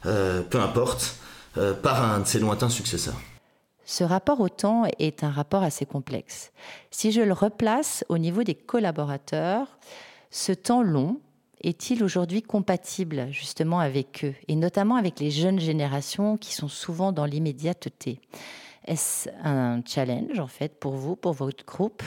euh, 0.06 0.42
peu 0.42 0.60
importe, 0.60 1.16
euh, 1.58 1.74
par 1.74 2.02
un 2.02 2.20
de 2.20 2.26
ses 2.26 2.38
lointains 2.38 2.68
successeurs. 2.68 3.20
Ce 3.84 4.04
rapport 4.04 4.40
au 4.40 4.48
temps 4.48 4.84
est 4.98 5.24
un 5.24 5.30
rapport 5.30 5.62
assez 5.62 5.86
complexe. 5.86 6.52
Si 6.90 7.12
je 7.12 7.20
le 7.20 7.32
replace 7.32 8.04
au 8.08 8.18
niveau 8.18 8.42
des 8.42 8.54
collaborateurs, 8.54 9.78
ce 10.30 10.52
temps 10.52 10.82
long 10.82 11.20
est-il 11.62 12.04
aujourd'hui 12.04 12.42
compatible 12.42 13.28
justement 13.30 13.78
avec 13.78 14.24
eux, 14.24 14.34
et 14.48 14.56
notamment 14.56 14.96
avec 14.96 15.18
les 15.20 15.30
jeunes 15.30 15.60
générations 15.60 16.36
qui 16.36 16.52
sont 16.52 16.68
souvent 16.68 17.12
dans 17.12 17.24
l'immédiateté? 17.24 18.20
Est-ce 18.86 19.30
un 19.42 19.80
challenge 19.86 20.38
en 20.38 20.46
fait 20.46 20.78
pour 20.78 20.94
vous, 20.94 21.16
pour 21.16 21.32
votre 21.32 21.64
groupe, 21.64 22.02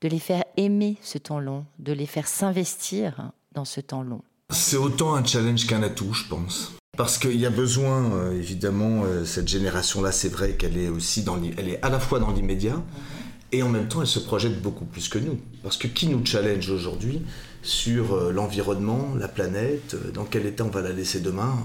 de 0.00 0.08
les 0.08 0.20
faire 0.20 0.44
aimer 0.56 0.96
ce 1.02 1.18
temps 1.18 1.40
long, 1.40 1.64
de 1.80 1.92
les 1.92 2.06
faire 2.06 2.28
s'investir 2.28 3.32
dans 3.52 3.64
ce 3.64 3.80
temps 3.80 4.02
long? 4.02 4.22
C'est 4.50 4.76
autant 4.76 5.14
un 5.14 5.24
challenge 5.24 5.66
qu'un 5.66 5.82
atout, 5.82 6.12
je 6.12 6.28
pense. 6.28 6.79
Parce 6.96 7.18
qu'il 7.18 7.40
y 7.40 7.46
a 7.46 7.50
besoin, 7.50 8.12
euh, 8.12 8.36
évidemment, 8.36 9.04
euh, 9.04 9.24
cette 9.24 9.48
génération-là, 9.48 10.12
c'est 10.12 10.28
vrai 10.28 10.52
qu'elle 10.52 10.76
est 10.76 10.88
aussi 10.88 11.22
dans, 11.22 11.40
elle 11.56 11.68
est 11.68 11.82
à 11.82 11.88
la 11.88 12.00
fois 12.00 12.18
dans 12.18 12.30
l'immédiat, 12.30 12.82
et 13.52 13.62
en 13.62 13.68
même 13.68 13.88
temps, 13.88 14.02
elle 14.02 14.06
se 14.06 14.18
projette 14.18 14.60
beaucoup 14.60 14.84
plus 14.84 15.08
que 15.08 15.18
nous. 15.18 15.38
Parce 15.62 15.76
que 15.76 15.86
qui 15.86 16.08
nous 16.08 16.24
challenge 16.26 16.68
aujourd'hui 16.68 17.22
sur 17.62 18.14
euh, 18.14 18.32
l'environnement, 18.32 19.14
la 19.16 19.28
planète, 19.28 19.96
dans 20.12 20.24
quel 20.24 20.46
état 20.46 20.64
on 20.64 20.68
va 20.68 20.82
la 20.82 20.92
laisser 20.92 21.20
demain 21.20 21.58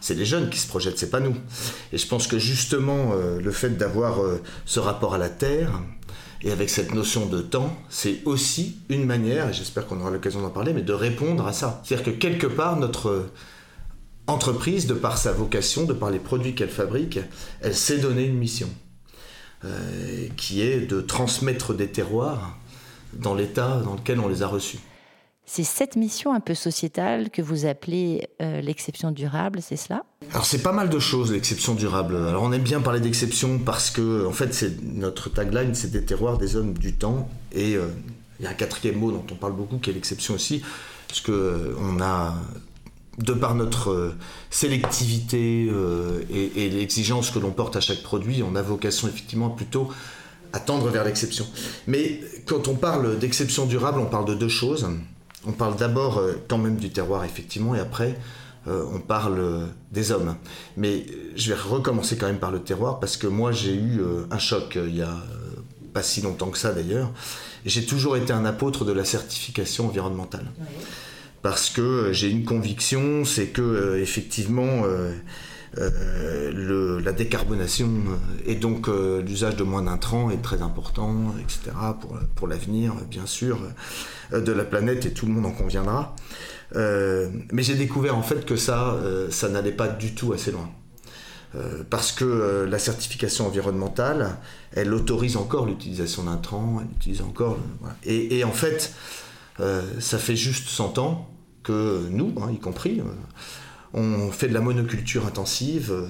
c'est 0.00 0.14
les 0.14 0.24
jeunes 0.24 0.50
qui 0.50 0.58
se 0.58 0.66
projettent, 0.66 0.98
c'est 0.98 1.10
pas 1.10 1.20
nous. 1.20 1.36
Et 1.92 1.98
je 1.98 2.08
pense 2.08 2.26
que 2.26 2.36
justement, 2.36 3.14
le 3.14 3.50
fait 3.52 3.76
d'avoir 3.76 4.18
ce 4.64 4.80
rapport 4.80 5.14
à 5.14 5.18
la 5.18 5.28
Terre, 5.28 5.80
et 6.42 6.50
avec 6.50 6.70
cette 6.70 6.92
notion 6.92 7.26
de 7.26 7.40
temps, 7.40 7.72
c'est 7.88 8.20
aussi 8.24 8.78
une 8.88 9.06
manière, 9.06 9.50
et 9.50 9.52
j'espère 9.52 9.86
qu'on 9.86 10.00
aura 10.00 10.10
l'occasion 10.10 10.42
d'en 10.42 10.50
parler, 10.50 10.72
mais 10.72 10.82
de 10.82 10.92
répondre 10.92 11.46
à 11.46 11.52
ça. 11.52 11.80
C'est-à-dire 11.84 12.04
que 12.04 12.18
quelque 12.18 12.48
part, 12.48 12.80
notre 12.80 13.28
entreprise, 14.32 14.86
de 14.86 14.94
par 14.94 15.18
sa 15.18 15.32
vocation, 15.32 15.84
de 15.84 15.92
par 15.92 16.10
les 16.10 16.18
produits 16.18 16.54
qu'elle 16.54 16.70
fabrique, 16.70 17.20
elle 17.60 17.74
s'est 17.74 17.98
donné 17.98 18.24
une 18.24 18.36
mission, 18.36 18.68
euh, 19.64 20.26
qui 20.36 20.62
est 20.62 20.80
de 20.80 21.00
transmettre 21.00 21.74
des 21.74 21.88
terroirs 21.88 22.56
dans 23.12 23.34
l'état 23.34 23.80
dans 23.84 23.94
lequel 23.94 24.18
on 24.20 24.28
les 24.28 24.42
a 24.42 24.46
reçus. 24.46 24.78
C'est 25.44 25.64
cette 25.64 25.96
mission 25.96 26.32
un 26.32 26.40
peu 26.40 26.54
sociétale 26.54 27.28
que 27.28 27.42
vous 27.42 27.66
appelez 27.66 28.28
euh, 28.40 28.60
l'exception 28.60 29.10
durable, 29.10 29.60
c'est 29.60 29.76
cela? 29.76 30.04
Alors 30.30 30.46
c'est 30.46 30.62
pas 30.62 30.72
mal 30.72 30.88
de 30.88 30.98
choses 30.98 31.32
l'exception 31.32 31.74
durable. 31.74 32.16
Alors 32.16 32.44
on 32.44 32.52
aime 32.52 32.62
bien 32.62 32.80
parler 32.80 33.00
d'exception 33.00 33.58
parce 33.58 33.90
que 33.90 34.24
en 34.24 34.32
fait 34.32 34.54
c'est 34.54 34.80
notre 34.82 35.28
tagline, 35.28 35.74
c'est 35.74 35.90
des 35.90 36.04
terroirs 36.04 36.38
des 36.38 36.56
hommes 36.56 36.74
du 36.74 36.94
temps 36.94 37.28
et 37.52 37.74
euh, 37.74 37.88
il 38.38 38.44
y 38.44 38.48
a 38.48 38.50
un 38.50 38.54
quatrième 38.54 38.96
mot 38.96 39.10
dont 39.10 39.24
on 39.30 39.34
parle 39.34 39.52
beaucoup 39.52 39.78
qui 39.78 39.90
est 39.90 39.92
l'exception 39.92 40.34
aussi, 40.34 40.62
parce 41.06 41.20
que 41.20 41.76
on 41.78 42.00
a 42.00 42.34
de 43.18 43.32
par 43.32 43.54
notre 43.54 43.90
euh, 43.90 44.14
sélectivité 44.50 45.68
euh, 45.70 46.22
et, 46.30 46.68
l'exigence 46.70 47.30
que 47.30 47.38
l'on 47.38 47.50
porte 47.50 47.76
à 47.76 47.80
chaque 47.80 48.02
produit, 48.02 48.42
on 48.42 48.56
a 48.56 48.62
vocation 48.62 49.08
effectivement 49.08 49.50
plutôt 49.50 49.88
à 50.52 50.60
tendre 50.60 50.88
vers 50.88 51.04
l'exception. 51.04 51.46
Mais 51.86 52.20
quand 52.46 52.68
on 52.68 52.74
parle 52.74 53.18
d'exception 53.18 53.66
durable, 53.66 54.00
on 54.00 54.06
parle 54.06 54.26
de 54.26 54.34
deux 54.34 54.48
choses. 54.48 54.88
On 55.46 55.52
parle 55.52 55.76
d'abord 55.76 56.18
euh, 56.18 56.34
quand 56.48 56.58
même 56.58 56.76
du 56.76 56.90
terroir, 56.90 57.24
effectivement, 57.24 57.74
et 57.74 57.80
après, 57.80 58.18
on 58.64 59.00
parle 59.00 59.66
des 59.90 60.12
hommes. 60.12 60.36
Mais 60.76 61.04
je 61.34 61.52
vais 61.52 61.60
recommencer 61.60 62.16
quand 62.16 62.28
même 62.28 62.38
par 62.38 62.52
le 62.52 62.60
terroir, 62.60 63.00
parce 63.00 63.16
que 63.16 63.26
moi, 63.26 63.50
j'ai 63.50 63.74
eu 63.74 64.00
un 64.30 64.38
choc 64.38 64.78
il 64.80 64.94
y 64.94 65.02
a 65.02 65.16
pas 65.92 66.04
si 66.04 66.22
longtemps 66.22 66.48
que 66.48 66.58
ça 66.58 66.72
d'ailleurs. 66.72 67.10
J'ai 67.66 67.84
toujours 67.84 68.16
été 68.16 68.32
un 68.32 68.44
apôtre 68.44 68.84
de 68.84 68.92
la 68.92 69.04
certification 69.04 69.86
environnementale 69.86 70.46
parce 71.42 71.70
que 71.70 71.82
euh, 71.82 72.12
j'ai 72.12 72.30
une 72.30 72.44
conviction, 72.44 73.24
c'est 73.24 73.48
que 73.48 73.60
euh, 73.60 74.00
effectivement 74.00 74.84
euh, 74.84 75.12
la 77.00 77.12
décarbonation 77.12 77.90
et 78.44 78.54
donc 78.54 78.88
l'usage 78.88 79.56
de 79.56 79.64
moins 79.64 79.82
d'intrants 79.82 80.30
est 80.30 80.42
très 80.42 80.60
important, 80.60 81.34
etc. 81.40 81.74
pour, 81.98 82.18
pour 82.34 82.46
l'avenir, 82.46 82.94
bien 83.10 83.24
sûr, 83.24 83.58
de 84.32 84.52
la 84.52 84.64
planète 84.64 85.06
et 85.06 85.12
tout 85.12 85.24
le 85.24 85.32
monde 85.32 85.46
en 85.46 85.50
conviendra. 85.50 86.14
mais 86.74 87.62
j'ai 87.62 87.74
découvert 87.74 88.18
en 88.18 88.22
fait 88.22 88.44
que 88.44 88.54
ça, 88.54 88.98
ça 89.30 89.48
n'allait 89.48 89.72
pas 89.72 89.88
du 89.88 90.14
tout 90.14 90.34
assez 90.34 90.52
loin. 90.52 90.68
parce 91.88 92.12
que 92.12 92.66
la 92.70 92.78
certification 92.78 93.46
environnementale, 93.46 94.36
elle 94.72 94.92
autorise 94.92 95.38
encore 95.38 95.64
l'utilisation 95.64 96.24
d'intrants, 96.24 96.82
elle 96.82 96.94
utilise 96.94 97.22
encore. 97.22 97.56
Et, 98.04 98.40
et, 98.40 98.44
en 98.44 98.52
fait, 98.52 98.92
ça 99.56 100.18
fait 100.18 100.36
juste 100.36 100.68
100 100.68 100.98
ans 100.98 101.31
que 101.62 102.08
nous, 102.10 102.34
hein, 102.40 102.50
y 102.52 102.58
compris, 102.58 103.00
euh, 103.00 103.04
on 103.94 104.30
fait 104.30 104.48
de 104.48 104.54
la 104.54 104.60
monoculture 104.60 105.26
intensive. 105.26 105.92
Euh, 105.92 106.06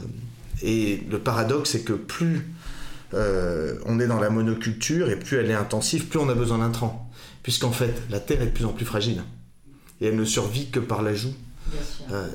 et 0.62 1.02
le 1.10 1.18
paradoxe, 1.18 1.70
c'est 1.70 1.82
que 1.82 1.92
plus 1.92 2.54
euh, 3.14 3.78
on 3.86 4.00
est 4.00 4.06
dans 4.06 4.20
la 4.20 4.30
monoculture 4.30 5.10
et 5.10 5.16
plus 5.16 5.38
elle 5.38 5.50
est 5.50 5.54
intensive, 5.54 6.06
plus 6.06 6.18
on 6.18 6.28
a 6.28 6.34
besoin 6.34 6.58
d'intrants. 6.58 7.10
Puisqu'en 7.42 7.72
fait, 7.72 7.92
la 8.10 8.20
terre 8.20 8.40
est 8.42 8.46
de 8.46 8.50
plus 8.52 8.64
en 8.64 8.72
plus 8.72 8.86
fragile. 8.86 9.22
Et 10.00 10.06
elle 10.06 10.16
ne 10.16 10.24
survit 10.24 10.70
que 10.70 10.78
par 10.78 11.02
l'ajout. 11.02 11.34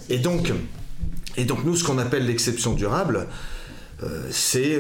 et, 0.10 0.20
donc, 0.20 0.52
et 1.38 1.46
donc, 1.46 1.64
nous, 1.64 1.76
ce 1.76 1.84
qu'on 1.84 1.98
appelle 1.98 2.26
l'exception 2.26 2.74
durable, 2.74 3.28
c'est. 4.30 4.80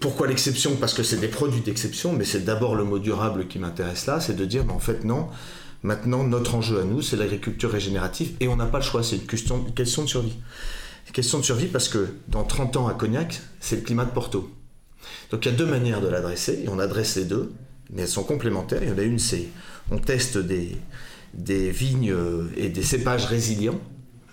pourquoi 0.00 0.26
l'exception? 0.26 0.76
Parce 0.76 0.94
que 0.94 1.04
c'est 1.04 1.18
des 1.18 1.28
produits 1.28 1.60
d'exception, 1.60 2.12
mais 2.12 2.24
c'est 2.24 2.44
d'abord 2.44 2.74
le 2.74 2.82
mot 2.82 2.98
durable 2.98 3.46
qui 3.46 3.60
m'intéresse 3.60 4.06
là, 4.06 4.20
c'est 4.20 4.34
de 4.34 4.44
dire, 4.44 4.64
mais 4.64 4.72
en 4.72 4.80
fait, 4.80 5.04
non, 5.04 5.28
Maintenant, 5.82 6.24
notre 6.24 6.54
enjeu 6.54 6.80
à 6.80 6.84
nous, 6.84 7.02
c'est 7.02 7.16
l'agriculture 7.16 7.70
régénérative 7.70 8.32
et 8.40 8.48
on 8.48 8.56
n'a 8.56 8.66
pas 8.66 8.78
le 8.78 8.84
choix, 8.84 9.02
c'est 9.02 9.16
une 9.16 9.26
question, 9.26 9.64
de 10.02 10.08
survie. 10.08 10.36
Une 11.06 11.12
question 11.12 11.38
de 11.38 11.44
survie 11.44 11.66
parce 11.66 11.88
que 11.88 12.08
dans 12.28 12.44
30 12.44 12.76
ans 12.76 12.88
à 12.88 12.94
Cognac, 12.94 13.40
c'est 13.60 13.76
le 13.76 13.82
climat 13.82 14.04
de 14.04 14.10
Porto. 14.10 14.50
Donc 15.30 15.44
il 15.44 15.52
y 15.52 15.54
a 15.54 15.56
deux 15.56 15.66
manières 15.66 16.00
de 16.00 16.08
l'adresser 16.08 16.62
et 16.64 16.68
on 16.68 16.78
adresse 16.78 17.16
les 17.16 17.24
deux, 17.24 17.52
mais 17.90 18.02
elles 18.02 18.08
sont 18.08 18.24
complémentaires. 18.24 18.82
Il 18.82 18.88
y 18.88 18.92
en 18.92 18.98
a 18.98 19.02
une, 19.02 19.18
c'est 19.18 19.48
on 19.90 19.98
teste 19.98 20.38
des, 20.38 20.76
des 21.34 21.70
vignes 21.70 22.10
euh, 22.10 22.48
et 22.56 22.68
des 22.68 22.82
cépages 22.82 23.26
résilients 23.26 23.80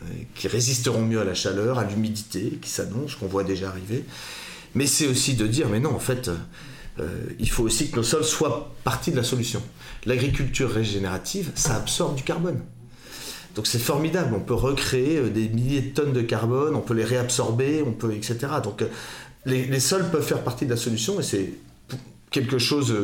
euh, 0.02 0.06
qui 0.36 0.48
résisteront 0.48 1.04
mieux 1.04 1.20
à 1.20 1.26
la 1.26 1.36
chaleur, 1.36 1.78
à 1.78 1.84
l'humidité 1.84 2.58
qui 2.62 2.70
s'annonce, 2.70 3.16
qu'on 3.16 3.28
voit 3.28 3.44
déjà 3.44 3.70
arriver. 3.70 4.06
Mais 4.76 4.88
c'est 4.88 5.08
aussi 5.08 5.36
de 5.36 5.46
dire, 5.46 5.70
mais 5.70 5.80
non, 5.80 5.94
en 5.94 6.00
fait, 6.00 6.32
euh, 7.00 7.08
il 7.40 7.50
faut 7.50 7.64
aussi 7.64 7.90
que 7.90 7.96
nos 7.96 8.04
sols 8.04 8.24
soient 8.24 8.72
partie 8.84 9.12
de 9.12 9.18
la 9.18 9.24
solution. 9.24 9.62
L'agriculture 10.06 10.72
régénérative, 10.72 11.52
ça 11.56 11.76
absorbe 11.76 12.16
du 12.16 12.24
carbone. 12.24 12.60
Donc 13.56 13.68
c'est 13.68 13.80
formidable, 13.80 14.34
on 14.36 14.40
peut 14.40 14.54
recréer 14.54 15.18
euh, 15.18 15.30
des 15.30 15.50
milliers 15.50 15.82
de 15.82 15.94
tonnes 15.94 16.14
de 16.14 16.22
carbone, 16.22 16.76
on 16.76 16.82
peut 16.82 16.94
les 16.94 17.04
réabsorber, 17.04 17.84
on 17.86 17.92
peut, 17.92 18.14
etc. 18.14 18.38
Donc 18.64 18.82
euh, 18.82 18.88
les, 19.46 19.80
sols 19.80 20.10
peuvent 20.10 20.26
faire 20.26 20.44
partie 20.44 20.66
de 20.66 20.72
la 20.72 20.78
solution 20.78 21.20
et 21.20 21.24
c'est 21.24 21.54
quelque 22.32 22.58
chose 22.58 22.96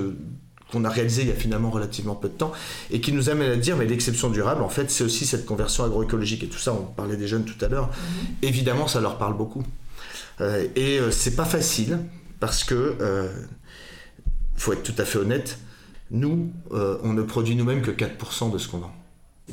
qu'on 0.71 0.85
a 0.85 0.89
réalisé 0.89 1.23
il 1.23 1.27
y 1.27 1.31
a 1.31 1.35
finalement 1.35 1.69
relativement 1.69 2.15
peu 2.15 2.29
de 2.29 2.33
temps 2.33 2.51
et 2.89 3.01
qui 3.01 3.11
nous 3.11 3.29
amène 3.29 3.51
à 3.51 3.55
dire 3.57 3.75
mais 3.75 3.85
l'exception 3.85 4.29
durable 4.29 4.63
en 4.63 4.69
fait 4.69 4.89
c'est 4.89 5.03
aussi 5.03 5.27
cette 5.27 5.45
conversion 5.45 5.83
agroécologique 5.83 6.43
et 6.43 6.47
tout 6.47 6.57
ça 6.57 6.73
on 6.73 6.85
parlait 6.85 7.17
des 7.17 7.27
jeunes 7.27 7.43
tout 7.43 7.63
à 7.63 7.67
l'heure 7.67 7.89
mm-hmm. 7.89 8.47
évidemment 8.47 8.87
ça 8.87 9.01
leur 9.01 9.17
parle 9.17 9.35
beaucoup 9.37 9.63
et 10.75 10.99
c'est 11.11 11.35
pas 11.35 11.45
facile 11.45 11.99
parce 12.39 12.63
que 12.63 12.95
faut 14.59 14.73
être 14.73 14.83
tout 14.83 14.95
à 14.97 15.05
fait 15.05 15.17
honnête, 15.17 15.59
nous, 16.11 16.51
euh, 16.71 16.97
on 17.03 17.13
ne 17.13 17.21
produit 17.21 17.55
nous-mêmes 17.55 17.81
que 17.81 17.91
4% 17.91 18.51
de 18.51 18.57
ce 18.57 18.67
qu'on 18.67 18.79
vend. 18.79 18.91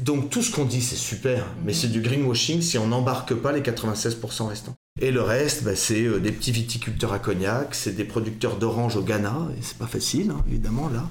Donc 0.00 0.30
tout 0.30 0.42
ce 0.42 0.50
qu'on 0.50 0.64
dit, 0.64 0.82
c'est 0.82 0.96
super, 0.96 1.46
mais 1.64 1.72
c'est 1.72 1.88
du 1.88 2.00
greenwashing 2.00 2.60
si 2.60 2.76
on 2.76 2.86
n'embarque 2.86 3.34
pas 3.34 3.52
les 3.52 3.60
96% 3.60 4.48
restants. 4.48 4.74
Et 5.00 5.10
le 5.10 5.22
reste, 5.22 5.64
bah, 5.64 5.76
c'est 5.76 6.02
euh, 6.02 6.18
des 6.18 6.32
petits 6.32 6.52
viticulteurs 6.52 7.12
à 7.12 7.18
cognac, 7.18 7.74
c'est 7.74 7.94
des 7.94 8.04
producteurs 8.04 8.56
d'orange 8.56 8.96
au 8.96 9.02
Ghana, 9.02 9.48
et 9.58 9.62
c'est 9.62 9.78
pas 9.78 9.86
facile, 9.86 10.30
hein, 10.30 10.42
évidemment, 10.48 10.88
là. 10.88 11.08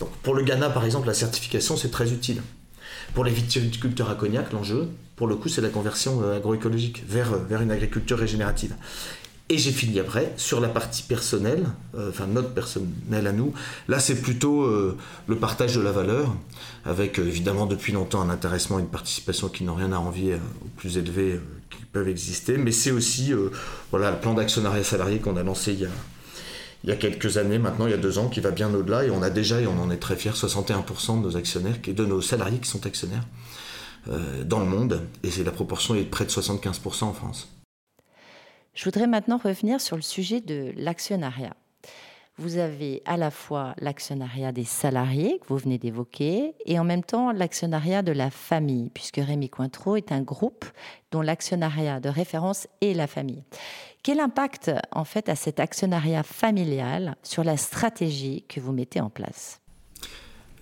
Donc 0.00 0.10
pour 0.22 0.34
le 0.34 0.42
Ghana, 0.42 0.70
par 0.70 0.84
exemple, 0.84 1.06
la 1.06 1.14
certification, 1.14 1.76
c'est 1.76 1.90
très 1.90 2.12
utile. 2.12 2.42
Pour 3.14 3.24
les 3.24 3.32
viticulteurs 3.32 4.10
à 4.10 4.14
cognac, 4.14 4.52
l'enjeu, 4.52 4.88
pour 5.16 5.26
le 5.26 5.36
coup, 5.36 5.48
c'est 5.48 5.60
la 5.60 5.68
conversion 5.68 6.22
euh, 6.22 6.36
agroécologique 6.36 7.02
vers, 7.06 7.34
vers 7.34 7.60
une 7.60 7.70
agriculture 7.70 8.18
régénérative. 8.18 8.74
Et 9.50 9.56
j'ai 9.56 9.72
fini 9.72 9.98
après 9.98 10.34
sur 10.36 10.60
la 10.60 10.68
partie 10.68 11.02
personnelle, 11.02 11.64
euh, 11.94 12.10
enfin 12.10 12.26
notre 12.26 12.52
personnel 12.52 13.26
à 13.26 13.32
nous. 13.32 13.54
Là, 13.88 13.98
c'est 13.98 14.20
plutôt 14.20 14.62
euh, 14.62 14.94
le 15.26 15.36
partage 15.36 15.74
de 15.74 15.80
la 15.80 15.90
valeur, 15.90 16.36
avec 16.84 17.18
euh, 17.18 17.26
évidemment 17.26 17.64
depuis 17.64 17.94
longtemps 17.94 18.20
un 18.20 18.28
intéressement 18.28 18.78
et 18.78 18.82
une 18.82 18.88
participation 18.88 19.48
qui 19.48 19.64
n'ont 19.64 19.74
rien 19.74 19.92
à 19.92 19.98
envier 19.98 20.34
au 20.34 20.68
plus 20.76 20.98
élevé 20.98 21.40
qui 21.70 21.82
peuvent 21.86 22.08
exister, 22.08 22.58
mais 22.58 22.72
c'est 22.72 22.90
aussi 22.90 23.32
voilà, 23.90 24.10
le 24.10 24.18
plan 24.18 24.34
d'actionnariat 24.34 24.84
salarié 24.84 25.18
qu'on 25.18 25.36
a 25.38 25.42
lancé 25.42 25.72
il 25.72 25.80
y 25.80 25.86
a, 25.86 25.90
il 26.84 26.90
y 26.90 26.92
a 26.92 26.96
quelques 26.96 27.38
années 27.38 27.58
maintenant, 27.58 27.86
il 27.86 27.90
y 27.90 27.94
a 27.94 27.98
deux 27.98 28.18
ans, 28.18 28.28
qui 28.28 28.40
va 28.40 28.50
bien 28.50 28.72
au-delà, 28.74 29.04
et 29.04 29.10
on 29.10 29.22
a 29.22 29.30
déjà, 29.30 29.62
et 29.62 29.66
on 29.66 29.80
en 29.80 29.90
est 29.90 29.96
très 29.96 30.16
fiers, 30.16 30.32
61% 30.32 31.20
de 31.20 31.26
nos 31.26 31.36
actionnaires, 31.38 31.76
de 31.86 32.04
nos 32.04 32.20
salariés 32.20 32.58
qui 32.58 32.68
sont 32.68 32.86
actionnaires 32.86 33.24
dans 34.44 34.60
le 34.60 34.66
monde, 34.66 35.02
et 35.22 35.42
la 35.42 35.50
proportion 35.50 35.94
est 35.94 36.04
de 36.04 36.08
près 36.08 36.24
de 36.24 36.30
75% 36.30 37.04
en 37.04 37.12
France. 37.12 37.48
Je 38.78 38.84
voudrais 38.84 39.08
maintenant 39.08 39.38
revenir 39.38 39.80
sur 39.80 39.96
le 39.96 40.02
sujet 40.02 40.40
de 40.40 40.72
l'actionnariat. 40.76 41.56
Vous 42.36 42.58
avez 42.58 43.02
à 43.06 43.16
la 43.16 43.32
fois 43.32 43.74
l'actionnariat 43.78 44.52
des 44.52 44.62
salariés 44.62 45.40
que 45.40 45.48
vous 45.48 45.56
venez 45.56 45.78
d'évoquer 45.78 46.54
et 46.64 46.78
en 46.78 46.84
même 46.84 47.02
temps 47.02 47.32
l'actionnariat 47.32 48.02
de 48.02 48.12
la 48.12 48.30
famille, 48.30 48.90
puisque 48.94 49.16
Rémi 49.16 49.50
Cointreau 49.50 49.96
est 49.96 50.12
un 50.12 50.20
groupe 50.20 50.64
dont 51.10 51.22
l'actionnariat 51.22 51.98
de 51.98 52.08
référence 52.08 52.68
est 52.80 52.94
la 52.94 53.08
famille. 53.08 53.42
Quel 54.04 54.20
impact 54.20 54.70
en 54.92 55.04
fait 55.04 55.28
a 55.28 55.34
cet 55.34 55.58
actionnariat 55.58 56.22
familial 56.22 57.16
sur 57.24 57.42
la 57.42 57.56
stratégie 57.56 58.44
que 58.48 58.60
vous 58.60 58.70
mettez 58.70 59.00
en 59.00 59.10
place? 59.10 59.60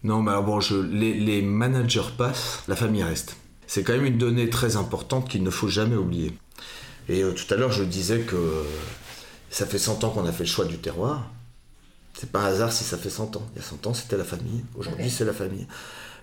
Non, 0.05 0.23
mais 0.23 0.31
alors 0.31 0.45
bon, 0.45 0.61
les, 0.91 1.13
les 1.13 1.43
managers 1.43 2.15
passent, 2.17 2.63
la 2.67 2.77
famille 2.77 3.03
reste. 3.03 3.37
C'est 3.67 3.83
quand 3.83 3.93
même 3.93 4.07
une 4.07 4.17
donnée 4.17 4.49
très 4.49 4.77
importante 4.77 5.29
qu'il 5.29 5.43
ne 5.43 5.51
faut 5.51 5.69
jamais 5.69 5.97
oublier. 5.97 6.33
Et 7.09 7.23
euh, 7.23 7.33
tout 7.33 7.53
à 7.53 7.57
l'heure, 7.57 7.73
je 7.73 7.85
disais 7.85 8.21
que 8.21 8.37
ça 9.51 9.67
fait 9.67 9.79
100 9.79 10.05
ans 10.05 10.11
qu'on 10.11 10.27
a 10.27 10.33
fait 10.33 10.45
le 10.45 10.49
choix 10.49 10.65
du 10.65 10.79
terroir. 10.79 11.31
C'est 12.15 12.31
pas 12.31 12.41
un 12.41 12.47
hasard 12.47 12.73
si 12.73 12.85
ça 12.85 12.97
fait 12.97 13.11
100 13.11 13.37
ans. 13.37 13.47
Il 13.55 13.61
y 13.61 13.65
a 13.65 13.69
100 13.69 13.87
ans, 13.87 13.95
c'était 13.95 14.17
la 14.17 14.25
famille. 14.25 14.65
Aujourd'hui, 14.77 15.11
c'est 15.11 15.25
la 15.25 15.33
famille. 15.33 15.67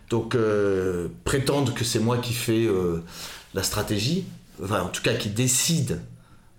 Donc, 0.10 0.36
euh, 0.36 1.08
prétendre 1.24 1.74
que 1.74 1.84
c'est 1.84 2.00
moi 2.00 2.18
qui 2.18 2.34
fais 2.34 2.66
euh, 2.66 3.02
la 3.54 3.64
stratégie, 3.64 4.26
enfin, 4.62 4.82
en 4.82 4.90
tout 4.90 5.02
cas 5.02 5.14
qui 5.14 5.30
décide 5.30 6.02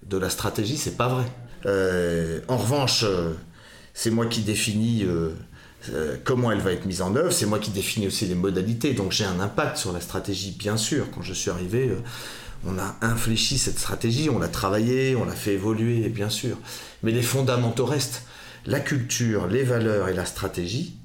de 0.09 0.17
la 0.17 0.31
stratégie, 0.31 0.77
c'est 0.77 0.97
pas 0.97 1.09
vrai. 1.09 2.43
en 2.49 2.57
revanche, 2.57 3.05
c'est 3.95 4.11
moi 4.11 4.27
qui 4.27 4.43
définis 4.43 5.07
comment 6.25 6.53
elle 6.53 6.61
va 6.61 6.73
être 6.73 6.85
mise 6.85 7.01
en 7.01 7.15
œuvre, 7.17 7.33
c'est 7.33 7.47
moi 7.47 7.59
qui 7.59 7.71
définis 7.71 8.07
aussi 8.07 8.27
les 8.27 8.35
modalités. 8.35 8.93
Donc, 8.93 9.13
j'ai 9.13 9.25
un 9.25 9.41
impact 9.41 9.79
sur 9.79 9.93
la 9.93 10.01
stratégie, 10.01 10.55
bien 10.59 10.77
sûr. 10.77 11.07
Quand 11.11 11.23
je 11.23 11.33
suis 11.33 11.51
arrivé 11.51 11.91
on 12.67 12.79
a 12.79 12.97
infléchi 13.03 13.59
cette 13.59 13.79
stratégie, 13.79 14.31
on 14.31 14.39
l'a 14.39 14.49
travaillé, 14.49 15.17
on 15.17 15.25
l'a 15.25 15.35
fait 15.35 15.55
évoluer, 15.55 16.09
bien 16.09 16.31
sûr. 16.31 16.57
Mais 17.03 17.13
les 17.13 17.23
fondamentaux 17.23 17.87
restent. 17.87 18.23
La 18.67 18.81
culture, 18.81 19.47
les 19.47 19.63
valeurs 19.63 20.09
et 20.09 20.15
la 20.15 20.25
stratégie, 20.25 20.97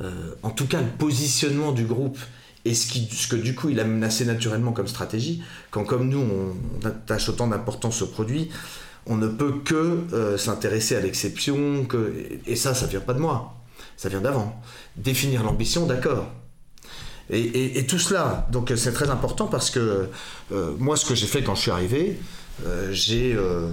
euh, 0.00 0.10
en 0.44 0.50
tout 0.50 0.68
cas 0.68 0.80
le 0.80 0.86
positionnement 0.86 1.72
du 1.72 1.84
groupe 1.84 2.18
et 2.64 2.74
ce 2.74 3.26
que 3.26 3.36
du 3.36 3.54
coup 3.54 3.68
il 3.68 3.80
a 3.80 3.84
menacé 3.84 4.24
naturellement 4.24 4.72
comme 4.72 4.86
stratégie, 4.86 5.42
quand 5.70 5.84
comme 5.84 6.08
nous 6.08 6.20
on 6.20 6.86
attache 6.86 7.28
autant 7.28 7.48
d'importance 7.48 8.02
au 8.02 8.06
produit, 8.06 8.50
on 9.06 9.16
ne 9.16 9.26
peut 9.26 9.54
que 9.64 10.04
euh, 10.12 10.38
s'intéresser 10.38 10.94
à 10.94 11.00
l'exception, 11.00 11.86
et 12.46 12.56
ça, 12.56 12.74
ça 12.74 12.86
vient 12.86 13.00
pas 13.00 13.14
de 13.14 13.18
moi, 13.18 13.56
ça 13.96 14.08
vient 14.08 14.20
d'avant. 14.20 14.60
Définir 14.96 15.42
l'ambition, 15.42 15.86
d'accord, 15.86 16.30
et, 17.32 17.86
tout 17.86 17.98
cela, 17.98 18.48
donc 18.50 18.72
c'est 18.76 18.92
très 18.92 19.08
important 19.10 19.46
parce 19.46 19.70
que 19.70 20.08
euh, 20.52 20.74
moi, 20.78 20.96
ce 20.96 21.04
que 21.04 21.14
j'ai 21.14 21.26
fait 21.26 21.42
quand 21.42 21.54
je 21.54 21.60
suis 21.60 21.70
arrivé, 21.70 22.18
euh, 22.66 22.88
j'ai 22.92 23.34
euh, 23.34 23.70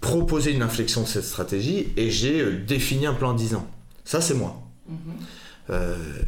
proposé 0.00 0.52
une 0.52 0.62
inflexion 0.62 1.02
de 1.02 1.06
cette 1.06 1.24
stratégie 1.24 1.92
et 1.96 2.10
j'ai 2.10 2.52
défini 2.52 3.06
un 3.06 3.12
plan 3.12 3.32
à 3.32 3.34
10 3.34 3.54
ans. 3.54 3.66
Ça, 4.04 4.20
c'est 4.20 4.34
moi. 4.34 4.62
Mm-hmm. 4.90 5.74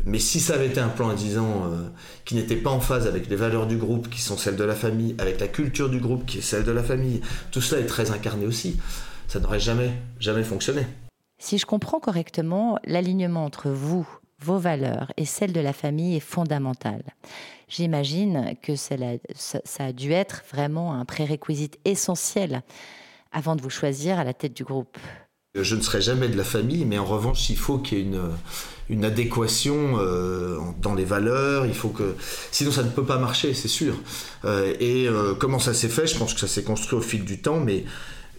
mais 0.04 0.18
si 0.18 0.38
ça 0.38 0.52
avait 0.52 0.66
été 0.66 0.80
un 0.80 0.90
plan 0.90 1.08
à 1.08 1.14
10 1.14 1.38
ans 1.38 1.72
qui 2.26 2.34
n'était 2.34 2.56
pas 2.56 2.68
en 2.68 2.80
phase 2.80 3.06
avec 3.06 3.26
les 3.30 3.36
valeurs 3.36 3.66
du 3.66 3.78
groupe, 3.78 4.10
qui 4.10 4.20
sont 4.20 4.36
celles 4.36 4.56
de 4.56 4.64
la 4.64 4.74
famille, 4.74 5.14
avec 5.16 5.40
la 5.40 5.48
culture 5.48 5.88
du 5.88 5.98
groupe, 5.98 6.26
qui 6.26 6.38
est 6.38 6.42
celle 6.42 6.64
de 6.64 6.72
la 6.72 6.82
famille, 6.82 7.22
tout 7.50 7.62
cela 7.62 7.80
est 7.80 7.86
très 7.86 8.10
incarné 8.10 8.44
aussi, 8.44 8.76
ça 9.28 9.40
n'aurait 9.40 9.58
jamais, 9.58 9.94
jamais 10.18 10.42
fonctionné. 10.42 10.84
Si 11.38 11.56
je 11.56 11.64
comprends 11.64 12.00
correctement, 12.00 12.78
l'alignement 12.84 13.46
entre 13.46 13.70
vous, 13.70 14.06
vos 14.42 14.58
valeurs 14.58 15.12
et 15.16 15.24
celles 15.24 15.52
de 15.52 15.60
la 15.60 15.72
famille 15.72 16.16
est 16.16 16.20
fondamentale. 16.20 17.02
J'imagine 17.68 18.56
que 18.62 18.74
ça, 18.74 18.96
a 19.78 19.92
dû 19.92 20.12
être 20.12 20.42
vraiment 20.52 20.94
un 20.94 21.04
prérequisite 21.04 21.78
essentiel 21.84 22.62
avant 23.32 23.54
de 23.54 23.62
vous 23.62 23.70
choisir 23.70 24.18
à 24.18 24.24
la 24.24 24.34
tête 24.34 24.54
du 24.54 24.64
groupe. 24.64 24.98
Je 25.54 25.74
ne 25.74 25.80
serai 25.80 26.00
jamais 26.00 26.28
de 26.28 26.36
la 26.36 26.44
famille, 26.44 26.84
mais 26.84 26.98
en 26.98 27.04
revanche, 27.04 27.50
il 27.50 27.56
faut 27.56 27.78
qu'il 27.78 27.98
y 27.98 28.00
ait 28.02 28.14
une, 28.88 29.04
adéquation 29.04 29.98
euh, 29.98 30.58
dans 30.80 30.94
les 30.94 31.04
valeurs. 31.04 31.66
Il 31.66 31.74
faut 31.74 31.88
que, 31.88 32.14
sinon, 32.52 32.70
ça 32.70 32.84
ne 32.84 32.90
peut 32.90 33.04
pas 33.04 33.18
marcher, 33.18 33.52
c'est 33.54 33.68
sûr. 33.68 33.94
Euh, 34.44 34.74
et 34.78 35.08
euh, 35.08 35.34
comment 35.34 35.58
ça 35.58 35.74
s'est 35.74 35.88
fait? 35.88 36.06
Je 36.06 36.16
pense 36.16 36.34
que 36.34 36.40
ça 36.40 36.46
s'est 36.46 36.62
construit 36.62 36.98
au 36.98 37.02
fil 37.02 37.24
du 37.24 37.40
temps, 37.40 37.58
mais 37.58 37.84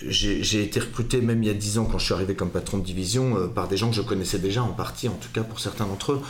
j'ai 0.08 0.64
été 0.64 0.80
recruté 0.80 1.22
même 1.22 1.44
il 1.44 1.48
y 1.48 1.50
a 1.50 1.54
10 1.54 1.78
ans 1.80 1.86
quand 1.86 1.98
je 1.98 2.06
suis 2.06 2.14
arrivé 2.14 2.36
comme 2.36 2.50
patron 2.50 2.78
de 2.78 2.84
division 2.84 3.38
euh, 3.38 3.48
par 3.48 3.68
des 3.68 3.78
gens 3.78 3.90
que 3.90 3.96
je 3.96 4.02
connaissais 4.02 4.40
déjà 4.40 4.64
en 4.64 4.74
partie, 4.74 5.08
en 5.08 5.16
tout 5.16 5.30
cas 5.34 5.44
pour 5.44 5.60
certains 5.60 5.86
d'entre 5.86 6.14
eux. 6.14 6.22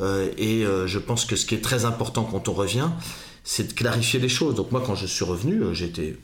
Euh, 0.00 0.30
et 0.38 0.64
euh, 0.64 0.86
je 0.86 0.98
pense 0.98 1.24
que 1.24 1.36
ce 1.36 1.46
qui 1.46 1.54
est 1.54 1.62
très 1.62 1.84
important 1.84 2.24
quand 2.24 2.48
on 2.48 2.52
revient, 2.52 2.88
c'est 3.44 3.68
de 3.68 3.72
clarifier 3.72 4.20
les 4.20 4.28
choses. 4.28 4.54
Donc 4.54 4.72
moi 4.72 4.82
quand 4.84 4.94
je 4.94 5.06
suis 5.06 5.24
revenu, 5.24 5.74
j'étais 5.74 6.16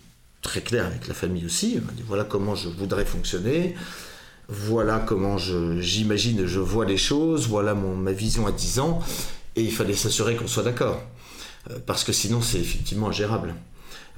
très 0.43 0.61
clair 0.61 0.87
avec 0.87 1.09
la 1.09 1.14
famille 1.14 1.45
aussi. 1.45 1.81
Voilà 2.07 2.25
comment 2.25 2.55
je 2.55 2.69
voudrais 2.69 3.05
fonctionner. 3.05 3.75
Voilà 4.49 4.99
comment 4.99 5.38
j'imagine, 5.38 6.47
je, 6.47 6.61
vois 6.61 6.85
les 6.85 6.99
choses. 6.99 7.49
Voilà 7.49 7.75
mon, 7.75 7.97
ma 7.97 8.12
vision 8.12 8.47
à 8.47 8.53
10 8.53 8.79
ans. 8.81 9.01
Et 9.57 9.62
il 9.62 9.73
fallait 9.73 9.95
s'assurer 9.95 10.37
qu'on 10.37 10.49
soit 10.49 10.64
d'accord. 10.64 11.01
parce 11.87 12.05
que 12.05 12.12
sinon 12.12 12.40
c'est 12.43 12.59
effectivement 12.59 13.09
ingérable. 13.09 13.55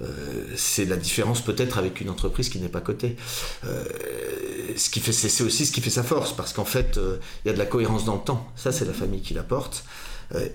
Euh, 0.01 0.45
c'est 0.57 0.85
la 0.85 0.97
différence 0.97 1.41
peut-être 1.41 1.79
avec 1.79 2.01
une 2.01 2.11
entreprise 2.11 2.49
qui 2.49 2.59
n'est 2.61 2.69
pas 2.69 2.81
cotée. 2.81 3.17
Euh, 3.65 3.85
ce 4.77 4.91
qui 4.91 5.01
fait, 5.01 5.13
c'est 5.13 5.43
aussi 5.43 5.67
ce 5.67 5.73
qui 5.73 5.81
fait 5.81 5.91
sa 5.91 6.03
force, 6.03 6.33
parce 6.35 6.53
qu'en 6.53 6.65
fait, 6.65 6.99
euh, 6.99 7.19
il 7.45 7.49
y 7.49 7.51
a 7.51 7.55
de 7.55 7.59
la 7.59 7.67
cohérence 7.67 8.05
dans 8.05 8.17
le 8.17 8.23
temps. 8.23 8.47
Ça, 8.57 8.73
c'est 8.73 8.85
la 8.85 8.93
famille 8.93 9.23
qui 9.23 9.35
l'apporte. 9.35 9.85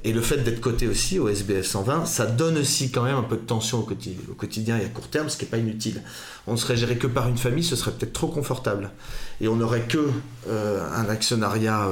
et 0.04 0.12
le 0.12 0.21
fait 0.21 0.43
d'être 0.43 0.60
coté 0.60 0.86
aussi 0.86 1.17
au 1.17 1.30
SBF 1.30 1.65
120, 1.65 2.06
ça 2.06 2.25
donne 2.25 2.58
aussi 2.58 2.91
quand 2.91 3.04
même 3.04 3.15
un 3.15 3.23
peu 3.23 3.38
de 3.38 3.41
tension 3.41 3.80
au, 3.80 3.84
quotidien 4.36 4.77
et 4.77 4.84
à 4.84 4.89
court 4.89 5.08
terme, 5.08 5.30
ce 5.30 5.38
qui 5.38 5.45
n'est 5.45 5.49
pas 5.49 5.60
inutile. 5.60 6.04
On 6.45 6.51
ne 6.51 6.58
serait 6.58 6.75
géré 6.75 6.97
que 6.97 7.08
par 7.08 7.30
une 7.30 7.38
famille, 7.38 7.63
ce 7.63 7.77
serait 7.77 7.91
peut-être 7.91 8.12
trop 8.12 8.27
confortable. 8.27 8.91
Et 9.39 9.47
on 9.47 9.56
n'aurait 9.56 9.88
que 9.88 10.12
un 10.49 11.08
actionnariat 11.08 11.88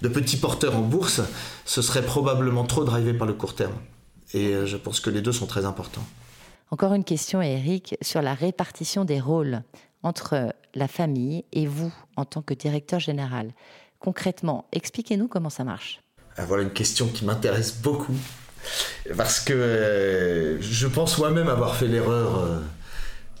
de 0.00 0.08
petits 0.08 0.38
porteurs 0.38 0.76
en 0.76 0.80
bourse, 0.80 1.20
ce 1.66 1.82
serait 1.82 2.06
probablement 2.06 2.64
trop 2.64 2.84
drivé 2.84 3.12
par 3.12 3.26
le 3.26 3.34
court 3.34 3.54
terme. 3.54 3.76
Et 4.32 4.54
je 4.64 4.76
pense 4.78 5.00
que 5.00 5.10
les 5.10 5.20
deux 5.20 5.32
sont 5.32 5.46
très 5.46 5.66
importants. 5.66 6.06
Encore 6.70 6.92
une 6.92 7.04
question, 7.04 7.40
Eric, 7.40 7.96
sur 8.02 8.20
la 8.20 8.34
répartition 8.34 9.04
des 9.04 9.20
rôles 9.20 9.62
entre 10.02 10.52
la 10.74 10.88
famille 10.88 11.44
et 11.52 11.66
vous 11.66 11.92
en 12.16 12.24
tant 12.24 12.42
que 12.42 12.54
directeur 12.54 13.00
général. 13.00 13.52
Concrètement, 13.98 14.66
expliquez-nous 14.72 15.28
comment 15.28 15.50
ça 15.50 15.64
marche. 15.64 16.00
Ah, 16.36 16.44
voilà 16.44 16.62
une 16.62 16.72
question 16.72 17.08
qui 17.08 17.24
m'intéresse 17.24 17.76
beaucoup. 17.80 18.14
Parce 19.16 19.40
que 19.40 19.52
euh, 19.52 20.60
je 20.60 20.86
pense 20.86 21.18
moi-même 21.18 21.48
avoir 21.48 21.74
fait 21.74 21.86
l'erreur 21.86 22.38
euh, 22.38 22.60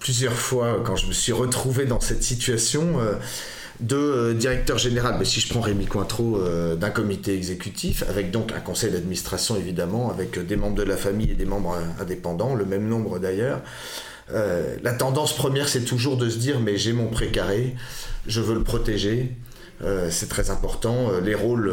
plusieurs 0.00 0.32
fois 0.32 0.80
quand 0.84 0.96
je 0.96 1.06
me 1.06 1.12
suis 1.12 1.32
retrouvé 1.32 1.84
dans 1.84 2.00
cette 2.00 2.22
situation. 2.22 2.98
Euh, 2.98 3.14
de 3.80 3.96
euh, 3.96 4.34
directeur 4.34 4.78
général, 4.78 5.16
mais 5.18 5.24
si 5.24 5.40
je 5.40 5.48
prends 5.48 5.60
Rémi 5.60 5.86
Cointreau, 5.86 6.38
euh, 6.38 6.74
d'un 6.74 6.90
comité 6.90 7.34
exécutif, 7.34 8.02
avec 8.08 8.30
donc 8.30 8.52
un 8.52 8.60
conseil 8.60 8.90
d'administration 8.90 9.56
évidemment, 9.56 10.10
avec 10.10 10.38
euh, 10.38 10.42
des 10.42 10.56
membres 10.56 10.76
de 10.76 10.82
la 10.82 10.96
famille 10.96 11.30
et 11.30 11.34
des 11.34 11.44
membres 11.44 11.78
indépendants, 12.00 12.54
le 12.54 12.64
même 12.64 12.88
nombre 12.88 13.18
d'ailleurs. 13.18 13.62
la 14.30 14.92
tendance 14.92 15.34
première, 15.34 15.68
c'est 15.68 15.84
toujours 15.84 16.16
de 16.16 16.28
se 16.28 16.38
dire, 16.38 16.60
mais 16.60 16.76
j'ai 16.76 16.92
mon 16.92 17.06
précaré, 17.06 17.74
je 18.26 18.40
veux 18.40 18.54
le 18.54 18.62
protéger, 18.62 19.34
c'est 20.10 20.28
très 20.28 20.50
important, 20.50 21.12
les 21.24 21.34
rôles 21.34 21.72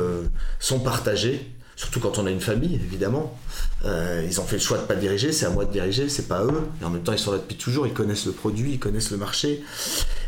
sont 0.59 0.79
partagés, 0.79 1.51
surtout 1.75 1.99
quand 1.99 2.17
on 2.17 2.25
a 2.25 2.31
une 2.31 2.41
famille, 2.41 2.75
évidemment. 2.75 3.38
Euh, 3.83 4.25
ils 4.25 4.39
ont 4.39 4.45
fait 4.45 4.55
le 4.55 4.61
choix 4.61 4.77
de 4.77 4.83
ne 4.83 4.88
pas 4.88 4.95
diriger, 4.95 5.31
c'est 5.31 5.45
à 5.45 5.49
moi 5.49 5.65
de 5.65 5.71
diriger, 5.71 6.09
c'est 6.09 6.27
pas 6.27 6.43
eux. 6.43 6.67
Et 6.81 6.85
en 6.85 6.89
même 6.89 7.03
temps, 7.03 7.11
ils 7.11 7.19
sont 7.19 7.31
là 7.31 7.38
depuis 7.38 7.57
toujours, 7.57 7.85
ils 7.85 7.93
connaissent 7.93 8.25
le 8.25 8.31
produit, 8.31 8.71
ils 8.73 8.79
connaissent 8.79 9.11
le 9.11 9.17
marché. 9.17 9.61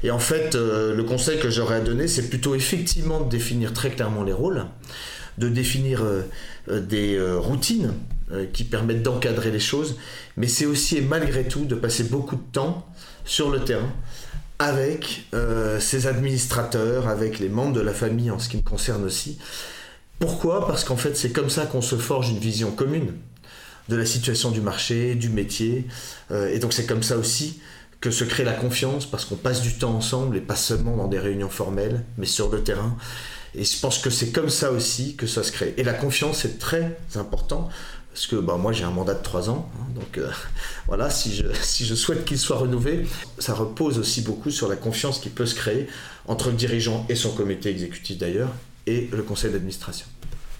Et 0.04 0.12
en 0.12 0.20
fait, 0.20 0.56
euh, 0.56 0.94
le 0.94 1.04
conseil 1.04 1.40
que 1.40 1.50
j'aurais 1.50 1.76
à 1.76 1.80
donner, 1.80 2.08
c'est 2.08 2.30
plutôt 2.30 2.54
effectivement 2.56 3.22
de 3.22 3.30
définir 3.30 3.74
très 3.74 3.90
clairement 3.90 4.24
les 4.24 4.34
rôles, 4.34 4.66
de 5.38 5.48
définir 5.48 6.04
euh, 6.04 6.24
des 6.68 7.20
routines 7.38 7.94
qui 8.52 8.66
permettent 8.66 9.04
d'encadrer 9.04 9.52
les 9.52 9.60
choses, 9.60 9.96
mais 10.36 10.50
c'est 10.50 10.66
aussi 10.66 10.98
et 10.98 11.02
malgré 11.02 11.46
tout 11.46 11.64
de 11.64 11.76
passer 11.76 12.04
beaucoup 12.04 12.36
de 12.36 12.44
temps 12.52 12.86
sur 13.24 13.50
le 13.50 13.64
terrain 13.64 13.90
avec 14.60 15.28
ses 15.80 16.08
administrateurs, 16.08 17.08
avec 17.08 17.40
les 17.40 17.48
membres 17.48 17.72
de 17.72 17.80
la 17.80 17.94
famille 17.94 18.30
en 18.30 18.38
ce 18.38 18.50
qui 18.50 18.58
me 18.58 18.64
concerne 18.64 19.06
aussi, 19.06 19.38
pourquoi 20.20 20.66
Parce 20.68 20.84
qu'en 20.84 20.98
fait, 20.98 21.16
c'est 21.16 21.32
comme 21.32 21.50
ça 21.50 21.66
qu'on 21.66 21.82
se 21.82 21.96
forge 21.96 22.30
une 22.30 22.40
vision 22.40 22.72
commune 22.72 23.14
de 23.90 23.96
la 23.96 24.06
situation 24.06 24.52
du 24.52 24.62
marché, 24.62 25.16
du 25.16 25.30
métier. 25.30 25.86
Euh, 26.32 26.50
et 26.54 26.60
donc, 26.60 26.74
c'est 26.74 26.86
comme 26.86 27.04
ça 27.04 27.18
aussi 27.18 27.60
que 28.02 28.12
se 28.12 28.24
crée 28.24 28.44
la 28.44 28.54
confiance, 28.54 29.06
parce 29.06 29.26
qu'on 29.26 29.36
passe 29.36 29.62
du 29.62 29.74
temps 29.74 29.96
ensemble 29.96 30.38
et 30.38 30.42
pas 30.42 30.56
seulement 30.56 30.96
dans 30.96 31.08
des 31.08 31.20
réunions 31.20 31.50
formelles, 31.50 32.04
mais 32.18 32.28
sur 32.28 32.50
le 32.50 32.64
terrain. 32.64 32.96
Et 33.56 33.64
je 33.64 33.80
pense 33.80 33.98
que 33.98 34.10
c'est 34.10 34.32
comme 34.32 34.50
ça 34.50 34.72
aussi 34.72 35.16
que 35.16 35.26
ça 35.26 35.44
se 35.44 35.52
crée. 35.52 35.74
Et 35.78 35.84
la 35.84 35.94
confiance, 35.94 36.40
c'est 36.42 36.60
très 36.60 36.98
important. 37.16 37.70
parce 38.12 38.28
que 38.28 38.36
bah, 38.36 38.58
moi 38.58 38.72
j'ai 38.72 38.84
un 38.84 38.92
mandat 38.92 39.16
de 39.16 39.24
trois 39.24 39.50
ans, 39.50 39.70
hein, 39.76 39.86
donc 39.96 40.18
euh, 40.18 40.30
voilà, 40.88 41.10
si 41.10 41.36
je, 41.36 41.46
si 41.62 41.86
je 41.86 41.96
souhaite 41.96 42.26
qu'il 42.26 42.38
soit 42.38 42.58
renouvelé, 42.58 43.08
ça 43.40 43.54
repose 43.54 43.98
aussi 43.98 44.22
beaucoup 44.22 44.52
sur 44.52 44.68
la 44.68 44.76
confiance 44.76 45.20
qui 45.20 45.30
peut 45.30 45.46
se 45.46 45.56
créer 45.56 45.88
entre 46.28 46.50
le 46.50 46.56
dirigeant 46.56 47.06
et 47.10 47.16
son 47.16 47.32
comité 47.32 47.70
exécutif 47.70 48.18
d'ailleurs, 48.18 48.52
et 48.88 49.10
le 49.12 49.22
conseil 49.22 49.52
d'administration. 49.52 50.08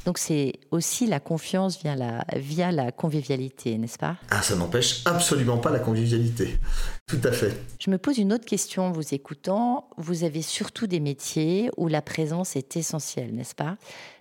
Donc 0.06 0.20
c'est 0.20 0.54
aussi 0.72 1.06
la 1.06 1.20
confiance 1.20 1.82
via 1.82 1.94
la, 1.98 2.24
via 2.38 2.72
la 2.72 2.94
convivialité, 2.94 3.78
n'est-ce 3.78 3.98
pas? 3.98 4.16
Ah, 4.30 4.42
ça 4.42 4.56
n'empêche 4.56 5.02
absolument 5.04 5.58
pas 5.58 5.70
la 5.70 5.80
convivialité. 5.80 6.60
Tout 7.08 7.20
à 7.26 7.34
fait. 7.34 7.62
Je 7.78 7.92
me 7.92 7.98
pose 7.98 8.18
une 8.18 8.32
autre 8.32 8.46
question 8.46 8.86
en 8.86 8.92
vous 8.94 9.14
écoutant. 9.14 9.90
Vous 9.98 10.24
avez 10.24 10.42
surtout 10.42 10.88
des 10.88 11.02
métiers 11.02 11.70
où 11.76 11.90
la 11.90 12.02
présence 12.02 12.56
est 12.56 12.78
essentielle, 12.78 13.36
n'est-ce 13.36 13.54
pas? 13.54 13.76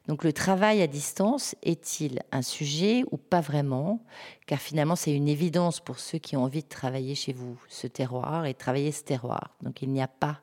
Donc 0.08 0.24
le 0.24 0.32
travail 0.32 0.82
à 0.82 0.88
distance 0.88 1.54
est-il 1.62 2.20
un 2.32 2.42
sujet 2.42 3.04
ou 3.12 3.16
pas 3.16 3.40
vraiment? 3.40 4.02
Car 4.48 4.58
finalement 4.58 4.96
c'est 4.96 5.12
une 5.12 5.28
évidence 5.28 5.78
pour 5.78 6.00
ceux 6.00 6.18
qui 6.18 6.36
ont 6.36 6.42
envie 6.42 6.62
de 6.62 6.68
travailler 6.68 7.14
chez 7.14 7.32
vous 7.32 7.56
ce 7.68 7.86
terroir 7.86 8.46
et 8.46 8.54
travailler 8.54 8.90
ce 8.90 9.04
terroir. 9.04 9.54
Donc 9.62 9.82
il 9.82 9.90
n'y 9.90 10.02
a 10.02 10.08
pas 10.08 10.40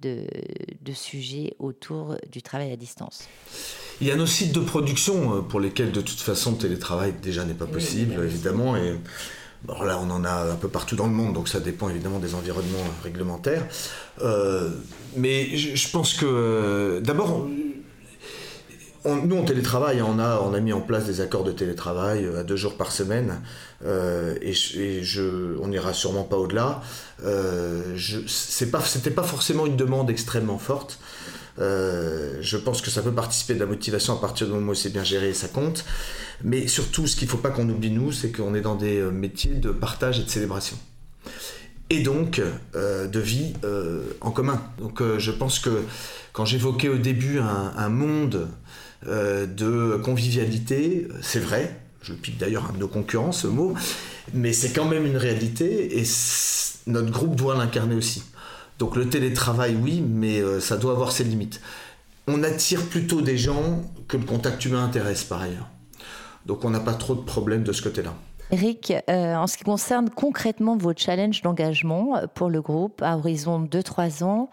de, 0.00 0.26
de 0.82 0.92
sujet 0.92 1.54
autour 1.58 2.16
du 2.30 2.42
travail 2.42 2.72
à 2.72 2.76
distance. 2.76 3.28
Il 4.00 4.06
y 4.06 4.10
a 4.10 4.16
nos 4.16 4.26
sites 4.26 4.52
de 4.52 4.60
production 4.60 5.36
euh, 5.36 5.40
pour 5.40 5.60
lesquels 5.60 5.92
de 5.92 6.00
toute 6.00 6.20
façon 6.20 6.52
le 6.52 6.58
télétravail 6.58 7.14
déjà 7.22 7.44
n'est 7.44 7.54
pas 7.54 7.66
possible, 7.66 8.14
évidemment. 8.24 8.76
Et 8.76 8.98
là, 9.68 9.98
on 10.00 10.10
en 10.10 10.24
a 10.24 10.52
un 10.52 10.56
peu 10.56 10.68
partout 10.68 10.96
dans 10.96 11.06
le 11.06 11.12
monde, 11.12 11.32
donc 11.32 11.48
ça 11.48 11.60
dépend 11.60 11.88
évidemment 11.88 12.18
des 12.18 12.34
environnements 12.34 12.84
réglementaires. 13.02 13.66
Euh, 14.20 14.70
mais 15.16 15.56
je, 15.56 15.88
pense 15.90 16.14
que 16.14 16.26
euh, 16.26 17.00
d'abord, 19.04 19.26
nous, 19.26 19.36
on 19.36 19.44
télétravaille, 19.44 20.02
on 20.02 20.18
a, 20.18 20.40
on 20.40 20.54
a 20.54 20.60
mis 20.60 20.72
en 20.72 20.80
place 20.80 21.06
des 21.06 21.20
accords 21.20 21.44
de 21.44 21.52
télétravail 21.52 22.26
à 22.38 22.42
deux 22.42 22.56
jours 22.56 22.76
par 22.76 22.92
semaine, 22.92 23.40
et, 23.84 24.52
je, 25.02 25.58
on 25.60 25.68
n'ira 25.68 25.92
sûrement 25.92 26.24
pas 26.24 26.36
au-delà. 26.36 26.82
Euh, 27.24 27.96
ce 27.96 28.64
n'était 28.64 29.10
pas 29.10 29.22
forcément 29.22 29.66
une 29.66 29.76
demande 29.76 30.10
extrêmement 30.10 30.58
forte. 30.58 30.98
Euh, 31.60 32.38
je 32.40 32.56
pense 32.56 32.82
que 32.82 32.90
ça 32.90 33.02
peut 33.02 33.12
participer 33.12 33.54
de 33.54 33.60
la 33.60 33.66
motivation 33.66 34.14
à 34.14 34.20
partir 34.20 34.46
du 34.46 34.52
moment 34.52 34.72
où 34.72 34.74
c'est 34.74 34.92
bien 34.92 35.04
géré 35.04 35.30
et 35.30 35.34
ça 35.34 35.48
compte. 35.48 35.84
Mais 36.42 36.66
surtout, 36.66 37.06
ce 37.06 37.16
qu'il 37.16 37.26
ne 37.26 37.30
faut 37.30 37.38
pas 37.38 37.50
qu'on 37.50 37.68
oublie, 37.68 37.90
nous, 37.90 38.12
c'est 38.12 38.32
qu'on 38.32 38.54
est 38.54 38.60
dans 38.60 38.74
des 38.74 38.98
euh, 38.98 39.10
métiers 39.10 39.54
de 39.54 39.70
partage 39.70 40.18
et 40.18 40.24
de 40.24 40.30
célébration. 40.30 40.76
Et 41.90 42.00
donc, 42.00 42.40
euh, 42.74 43.06
de 43.06 43.20
vie 43.20 43.52
en 44.20 44.30
commun. 44.30 44.60
Donc, 44.78 45.02
je 45.18 45.30
pense 45.30 45.58
que 45.58 45.82
quand 46.32 46.44
j'évoquais 46.44 46.88
au 46.88 46.96
début 46.96 47.38
un, 47.38 47.88
monde 47.90 48.48
de 49.06 50.00
convivialité, 50.02 51.08
c'est 51.22 51.40
vrai, 51.40 51.78
je 52.04 52.12
pique 52.12 52.38
d'ailleurs 52.38 52.70
un 52.70 52.72
de 52.72 52.78
nos 52.78 52.88
concurrents, 52.88 53.32
ce 53.32 53.46
mot, 53.46 53.74
mais 54.32 54.52
c'est 54.52 54.72
quand 54.72 54.84
même 54.84 55.06
une 55.06 55.16
réalité 55.16 55.98
et 55.98 56.04
notre 56.86 57.10
groupe 57.10 57.34
doit 57.34 57.56
l'incarner 57.56 57.94
aussi. 57.94 58.22
Donc 58.78 58.96
le 58.96 59.08
télétravail, 59.08 59.76
oui, 59.80 60.02
mais 60.06 60.40
euh, 60.40 60.60
ça 60.60 60.76
doit 60.76 60.92
avoir 60.92 61.12
ses 61.12 61.24
limites. 61.24 61.60
On 62.26 62.42
attire 62.42 62.82
plutôt 62.86 63.20
des 63.20 63.38
gens 63.38 63.82
que 64.08 64.16
le 64.16 64.24
contact 64.24 64.64
humain 64.64 64.84
intéresse 64.84 65.24
par 65.24 65.42
ailleurs. 65.42 65.68
Donc 66.46 66.64
on 66.64 66.70
n'a 66.70 66.80
pas 66.80 66.94
trop 66.94 67.14
de 67.14 67.22
problèmes 67.22 67.62
de 67.62 67.72
ce 67.72 67.82
côté-là. 67.82 68.14
Eric, 68.50 68.92
euh, 69.08 69.34
en 69.36 69.46
ce 69.46 69.56
qui 69.56 69.64
concerne 69.64 70.10
concrètement 70.10 70.76
vos 70.76 70.92
challenges 70.94 71.42
d'engagement 71.42 72.20
pour 72.34 72.50
le 72.50 72.60
groupe 72.60 73.00
à 73.02 73.16
horizon 73.16 73.64
2-3 73.64 74.24
ans, 74.24 74.50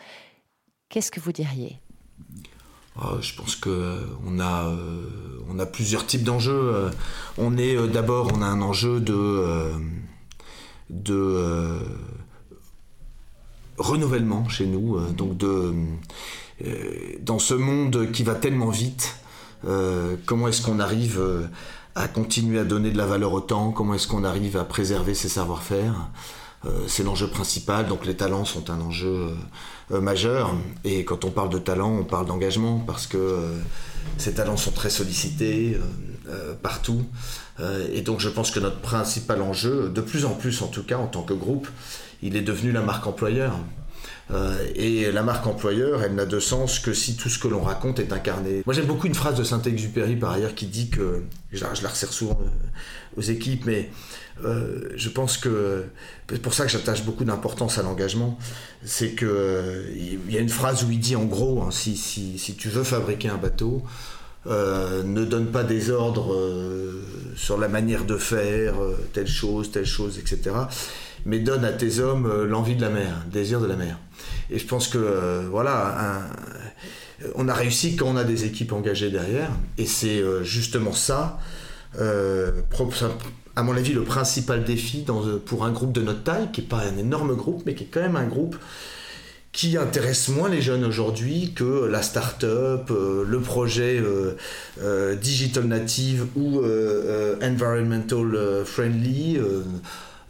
qu'est-ce 0.89 1.11
que 1.11 1.19
vous 1.19 1.33
diriez? 1.33 1.79
Je 3.21 3.35
pense 3.35 3.55
qu'on 3.55 4.39
a, 4.39 4.65
euh, 4.67 5.05
on 5.49 5.59
a 5.59 5.65
plusieurs 5.65 6.05
types 6.05 6.23
d'enjeux. 6.23 6.91
On 7.37 7.57
est 7.57 7.75
d'abord, 7.87 8.31
on 8.33 8.41
a 8.41 8.45
un 8.45 8.61
enjeu 8.61 8.99
de, 8.99 9.71
de 10.89 11.79
renouvellement 13.81 14.47
chez 14.47 14.65
nous, 14.65 14.95
euh, 14.95 15.09
donc 15.11 15.37
de, 15.37 15.73
euh, 16.65 16.93
dans 17.21 17.39
ce 17.39 17.53
monde 17.53 18.11
qui 18.11 18.23
va 18.23 18.35
tellement 18.35 18.69
vite, 18.69 19.15
euh, 19.67 20.15
comment 20.25 20.47
est-ce 20.47 20.61
qu'on 20.61 20.79
arrive 20.79 21.21
à 21.95 22.07
continuer 22.07 22.59
à 22.59 22.63
donner 22.63 22.91
de 22.91 22.97
la 22.97 23.05
valeur 23.05 23.33
au 23.33 23.41
temps, 23.41 23.71
comment 23.71 23.93
est-ce 23.93 24.07
qu'on 24.07 24.23
arrive 24.23 24.57
à 24.57 24.63
préserver 24.63 25.13
ses 25.13 25.29
savoir-faire. 25.29 26.09
C'est 26.87 27.03
l'enjeu 27.03 27.27
principal, 27.27 27.87
donc 27.87 28.05
les 28.05 28.15
talents 28.15 28.45
sont 28.45 28.69
un 28.69 28.79
enjeu 28.81 29.29
majeur. 29.89 30.55
Et 30.83 31.03
quand 31.03 31.25
on 31.25 31.31
parle 31.31 31.49
de 31.49 31.57
talent, 31.57 31.91
on 31.91 32.03
parle 32.03 32.27
d'engagement 32.27 32.79
parce 32.79 33.07
que 33.07 33.39
ces 34.17 34.33
talents 34.35 34.57
sont 34.57 34.71
très 34.71 34.91
sollicités 34.91 35.77
partout. 36.61 37.03
et 37.91 38.01
donc 38.01 38.19
je 38.19 38.29
pense 38.29 38.51
que 38.51 38.59
notre 38.59 38.79
principal 38.79 39.41
enjeu, 39.41 39.89
de 39.89 40.01
plus 40.01 40.25
en 40.25 40.35
plus 40.35 40.61
en 40.61 40.67
tout 40.67 40.83
cas 40.83 40.97
en 40.97 41.07
tant 41.07 41.23
que 41.23 41.33
groupe, 41.33 41.67
il 42.21 42.35
est 42.35 42.41
devenu 42.41 42.71
la 42.71 42.81
marque 42.81 43.07
employeur. 43.07 43.53
Euh, 44.33 44.65
et 44.75 45.11
la 45.11 45.23
marque 45.23 45.45
employeur, 45.47 46.03
elle 46.03 46.15
n'a 46.15 46.25
de 46.25 46.39
sens 46.39 46.79
que 46.79 46.93
si 46.93 47.15
tout 47.17 47.29
ce 47.29 47.37
que 47.37 47.47
l'on 47.47 47.61
raconte 47.61 47.99
est 47.99 48.13
incarné. 48.13 48.63
Moi 48.65 48.73
j'aime 48.73 48.85
beaucoup 48.85 49.07
une 49.07 49.15
phrase 49.15 49.35
de 49.35 49.43
Saint-Exupéry 49.43 50.15
par 50.15 50.31
ailleurs 50.31 50.55
qui 50.55 50.67
dit 50.67 50.89
que, 50.89 51.23
je 51.51 51.61
la, 51.61 51.69
resserre 51.69 52.13
souvent 52.13 52.39
euh, 52.41 53.17
aux 53.17 53.21
équipes, 53.21 53.65
mais 53.65 53.89
euh, 54.45 54.89
je 54.95 55.09
pense 55.09 55.37
que 55.37 55.83
c'est 56.29 56.41
pour 56.41 56.53
ça 56.53 56.65
que 56.65 56.71
j'attache 56.71 57.03
beaucoup 57.03 57.25
d'importance 57.25 57.77
à 57.77 57.83
l'engagement, 57.83 58.39
c'est 58.85 59.11
que 59.11 59.85
il 59.93 60.31
y 60.31 60.37
a 60.37 60.41
une 60.41 60.49
phrase 60.49 60.83
où 60.85 60.91
il 60.91 60.99
dit 60.99 61.17
en 61.17 61.25
gros, 61.25 61.61
hein, 61.61 61.71
si, 61.71 61.97
si, 61.97 62.39
si, 62.39 62.55
tu 62.55 62.69
veux 62.69 62.83
fabriquer 62.83 63.27
un 63.27 63.37
bateau, 63.37 63.83
ne 64.45 65.25
donne 65.25 65.47
pas 65.47 65.63
des 65.63 65.91
ordres 65.91 66.35
sur 67.35 67.59
la 67.59 67.67
manière 67.67 68.05
de 68.05 68.17
faire 68.17 68.73
telle 69.13 69.27
chose, 69.27 69.69
telle 69.71 69.85
chose, 69.85 70.17
etc 70.17 70.51
mais 71.25 71.39
donne 71.39 71.65
à 71.65 71.71
tes 71.71 71.99
hommes 71.99 72.25
euh, 72.25 72.45
l'envie 72.45 72.75
de 72.75 72.81
la 72.81 72.89
mer, 72.89 73.21
le 73.25 73.31
désir 73.31 73.59
de 73.59 73.67
la 73.67 73.75
mer. 73.75 73.97
Et 74.49 74.59
je 74.59 74.65
pense 74.65 74.87
que 74.87 74.97
euh, 74.97 75.47
voilà, 75.49 76.21
on 77.35 77.47
a 77.47 77.53
réussi 77.53 77.95
quand 77.95 78.07
on 78.07 78.17
a 78.17 78.23
des 78.23 78.45
équipes 78.45 78.73
engagées 78.73 79.09
derrière, 79.09 79.51
et 79.77 79.85
c'est 79.85 80.19
euh, 80.19 80.43
justement 80.43 80.93
ça, 80.93 81.39
à 81.97 83.63
mon 83.63 83.75
avis, 83.75 83.91
le 83.91 84.03
principal 84.03 84.63
défi 84.63 85.05
pour 85.45 85.65
un 85.65 85.71
groupe 85.71 85.91
de 85.91 86.01
notre 86.01 86.23
taille, 86.23 86.49
qui 86.53 86.61
n'est 86.61 86.67
pas 86.67 86.79
un 86.79 86.97
énorme 86.97 87.35
groupe, 87.35 87.63
mais 87.65 87.75
qui 87.75 87.83
est 87.83 87.87
quand 87.87 88.01
même 88.01 88.15
un 88.15 88.27
groupe 88.27 88.55
qui 89.51 89.75
intéresse 89.75 90.29
moins 90.29 90.47
les 90.47 90.61
jeunes 90.61 90.85
aujourd'hui 90.85 91.51
que 91.53 91.85
la 91.85 92.01
start-up, 92.01 92.89
le 92.89 93.39
projet 93.41 94.01
digital 95.21 95.65
native 95.65 96.27
ou 96.37 96.61
environmental 97.43 98.63
friendly. 98.63 99.37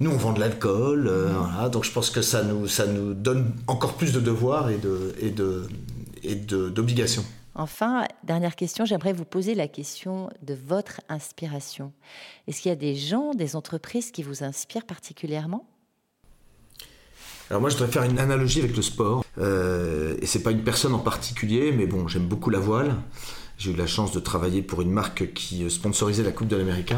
Nous, 0.01 0.09
on 0.09 0.17
vend 0.17 0.33
de 0.33 0.39
l'alcool, 0.39 1.07
euh, 1.07 1.31
voilà, 1.31 1.69
donc 1.69 1.83
je 1.83 1.91
pense 1.91 2.09
que 2.09 2.23
ça 2.23 2.41
nous, 2.41 2.67
ça 2.67 2.87
nous 2.87 3.13
donne 3.13 3.53
encore 3.67 3.93
plus 3.93 4.11
de 4.11 4.19
devoirs 4.19 4.71
et 4.71 4.79
de, 4.79 5.13
et 5.21 5.29
de, 5.29 5.67
et 6.23 6.33
d'obligations. 6.33 7.23
Enfin, 7.53 8.05
dernière 8.23 8.55
question, 8.55 8.83
j'aimerais 8.83 9.13
vous 9.13 9.25
poser 9.25 9.53
la 9.53 9.67
question 9.67 10.31
de 10.41 10.55
votre 10.55 11.01
inspiration. 11.07 11.93
Est-ce 12.47 12.63
qu'il 12.63 12.69
y 12.69 12.71
a 12.71 12.75
des 12.75 12.95
gens, 12.95 13.35
des 13.35 13.55
entreprises 13.55 14.09
qui 14.09 14.23
vous 14.23 14.43
inspirent 14.43 14.87
particulièrement? 14.87 15.67
Alors 17.51 17.61
moi, 17.61 17.69
je 17.69 17.75
voudrais 17.75 17.91
faire 17.91 18.01
une 18.01 18.17
analogie 18.17 18.57
avec 18.57 18.75
le 18.75 18.81
sport. 18.81 19.23
Euh, 19.37 20.17
et 20.19 20.25
c'est 20.25 20.41
pas 20.41 20.49
une 20.49 20.63
personne 20.63 20.95
en 20.95 20.99
particulier, 20.99 21.71
mais 21.71 21.85
bon, 21.85 22.07
j'aime 22.07 22.25
beaucoup 22.25 22.49
la 22.49 22.59
voile. 22.59 22.95
J'ai 23.59 23.69
eu 23.69 23.75
la 23.75 23.85
chance 23.85 24.11
de 24.11 24.19
travailler 24.19 24.63
pour 24.63 24.81
une 24.81 24.89
marque 24.89 25.31
qui 25.33 25.69
sponsorisait 25.69 26.23
la 26.23 26.31
Coupe 26.31 26.47
de 26.47 26.55
l'Amérique. 26.55 26.95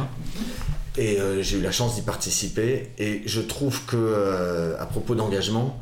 Et 0.98 1.20
euh, 1.20 1.42
j'ai 1.42 1.58
eu 1.58 1.62
la 1.62 1.72
chance 1.72 1.96
d'y 1.96 2.02
participer. 2.02 2.90
Et 2.98 3.24
je 3.26 3.42
trouve 3.42 3.86
que, 3.86 3.96
euh, 3.98 4.80
à 4.80 4.86
propos 4.86 5.16
d'engagement, 5.16 5.80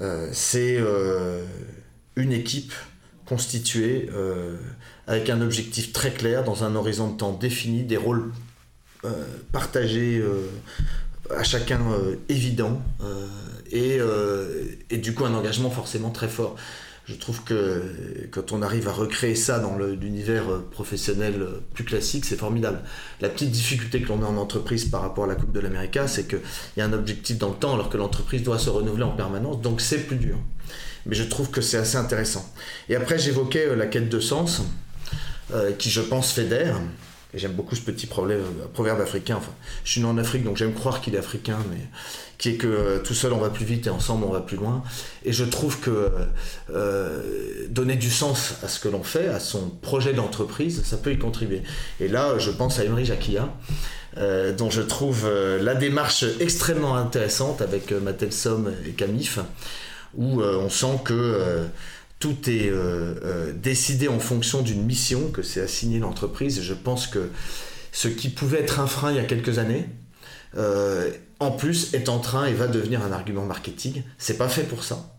euh, 0.00 0.28
c'est 0.32 0.78
une 2.16 2.32
équipe 2.32 2.72
constituée 3.24 4.08
avec 5.06 5.30
un 5.30 5.40
objectif 5.40 5.92
très 5.92 6.12
clair, 6.12 6.44
dans 6.44 6.64
un 6.64 6.74
horizon 6.76 7.10
de 7.10 7.16
temps 7.16 7.32
défini, 7.32 7.82
des 7.82 7.96
rôles 7.96 8.32
partagés 9.52 10.22
à 11.36 11.42
chacun 11.42 11.80
évident, 12.28 12.80
et, 13.72 13.98
et, 14.90 14.96
du 14.98 15.12
coup 15.12 15.24
un 15.24 15.34
engagement 15.34 15.70
forcément 15.70 16.10
très 16.10 16.28
fort 16.28 16.56
je 17.08 17.14
trouve 17.14 17.44
que 17.44 17.82
quand 18.32 18.52
on 18.52 18.62
arrive 18.62 18.88
à 18.88 18.92
recréer 18.92 19.36
ça 19.36 19.60
dans 19.60 19.78
l'univers 19.78 20.44
professionnel 20.72 21.46
plus 21.72 21.84
classique, 21.84 22.24
c'est 22.24 22.36
formidable. 22.36 22.80
La 23.20 23.28
petite 23.28 23.52
difficulté 23.52 24.02
que 24.02 24.08
l'on 24.08 24.22
a 24.22 24.26
en 24.26 24.36
entreprise 24.36 24.86
par 24.86 25.02
rapport 25.02 25.24
à 25.24 25.26
la 25.28 25.36
Coupe 25.36 25.52
de 25.52 25.60
l'Amérique, 25.60 25.98
c'est 26.08 26.26
qu'il 26.26 26.40
y 26.76 26.80
a 26.80 26.84
un 26.84 26.92
objectif 26.92 27.38
dans 27.38 27.50
le 27.50 27.54
temps 27.54 27.74
alors 27.74 27.90
que 27.90 27.96
l'entreprise 27.96 28.42
doit 28.42 28.58
se 28.58 28.70
renouveler 28.70 29.04
en 29.04 29.14
permanence, 29.14 29.60
donc 29.60 29.80
c'est 29.80 30.06
plus 30.06 30.16
dur. 30.16 30.36
Mais 31.06 31.14
je 31.14 31.22
trouve 31.22 31.50
que 31.50 31.60
c'est 31.60 31.76
assez 31.76 31.96
intéressant. 31.96 32.44
Et 32.88 32.96
après, 32.96 33.18
j'évoquais 33.18 33.68
euh, 33.68 33.76
la 33.76 33.86
quête 33.86 34.08
de 34.08 34.18
sens, 34.18 34.62
euh, 35.54 35.70
qui 35.72 35.90
je 35.90 36.00
pense 36.00 36.32
fédère. 36.32 36.80
J'aime 37.36 37.52
beaucoup 37.52 37.76
ce 37.76 37.82
petit 37.82 38.06
problème, 38.06 38.40
proverbe 38.72 39.00
africain. 39.00 39.36
Enfin, 39.36 39.52
je 39.84 39.92
suis 39.92 40.00
né 40.00 40.06
en 40.06 40.16
Afrique, 40.16 40.42
donc 40.42 40.56
j'aime 40.56 40.72
croire 40.72 41.00
qu'il 41.02 41.14
est 41.14 41.18
africain, 41.18 41.58
mais 41.70 41.80
qui 42.38 42.50
est 42.50 42.54
que 42.54 42.66
euh, 42.66 42.98
tout 42.98 43.14
seul 43.14 43.32
on 43.32 43.38
va 43.38 43.50
plus 43.50 43.64
vite 43.64 43.86
et 43.86 43.90
ensemble 43.90 44.24
on 44.24 44.32
va 44.32 44.40
plus 44.40 44.56
loin. 44.56 44.82
Et 45.24 45.32
je 45.32 45.44
trouve 45.44 45.80
que 45.80 46.10
euh, 46.70 47.66
donner 47.68 47.96
du 47.96 48.10
sens 48.10 48.54
à 48.62 48.68
ce 48.68 48.80
que 48.80 48.88
l'on 48.88 49.02
fait, 49.02 49.28
à 49.28 49.40
son 49.40 49.68
projet 49.68 50.12
d'entreprise, 50.12 50.82
ça 50.84 50.96
peut 50.96 51.12
y 51.12 51.18
contribuer. 51.18 51.62
Et 52.00 52.08
là, 52.08 52.38
je 52.38 52.50
pense 52.50 52.78
à 52.78 52.84
Emery 52.84 53.04
Jacquia, 53.04 53.48
euh, 54.16 54.54
dont 54.54 54.70
je 54.70 54.82
trouve 54.82 55.28
la 55.60 55.74
démarche 55.74 56.24
extrêmement 56.40 56.96
intéressante 56.96 57.60
avec 57.60 57.92
Matel 57.92 58.32
Somme 58.32 58.72
et 58.86 58.92
Camif, 58.92 59.38
où 60.14 60.42
on 60.42 60.70
sent 60.70 61.00
que 61.04 61.66
tout 62.18 62.48
est 62.48 62.72
décidé 63.54 64.08
en 64.08 64.18
fonction 64.18 64.62
d'une 64.62 64.82
mission 64.82 65.28
que 65.30 65.42
c'est 65.42 65.60
assigné 65.60 65.98
l'entreprise. 65.98 66.62
Je 66.62 66.74
pense 66.74 67.06
que 67.06 67.30
ce 67.92 68.08
qui 68.08 68.28
pouvait 68.30 68.60
être 68.60 68.80
un 68.80 68.86
frein 68.86 69.10
il 69.10 69.16
y 69.16 69.20
a 69.20 69.24
quelques 69.24 69.58
années, 69.58 69.86
en 71.38 71.50
plus, 71.50 71.92
est 71.94 72.08
en 72.08 72.18
train 72.18 72.46
et 72.46 72.54
va 72.54 72.68
devenir 72.68 73.02
un 73.02 73.12
argument 73.12 73.44
marketing. 73.44 74.02
C'est 74.18 74.38
pas 74.38 74.48
fait 74.48 74.62
pour 74.62 74.82
ça. 74.82 75.16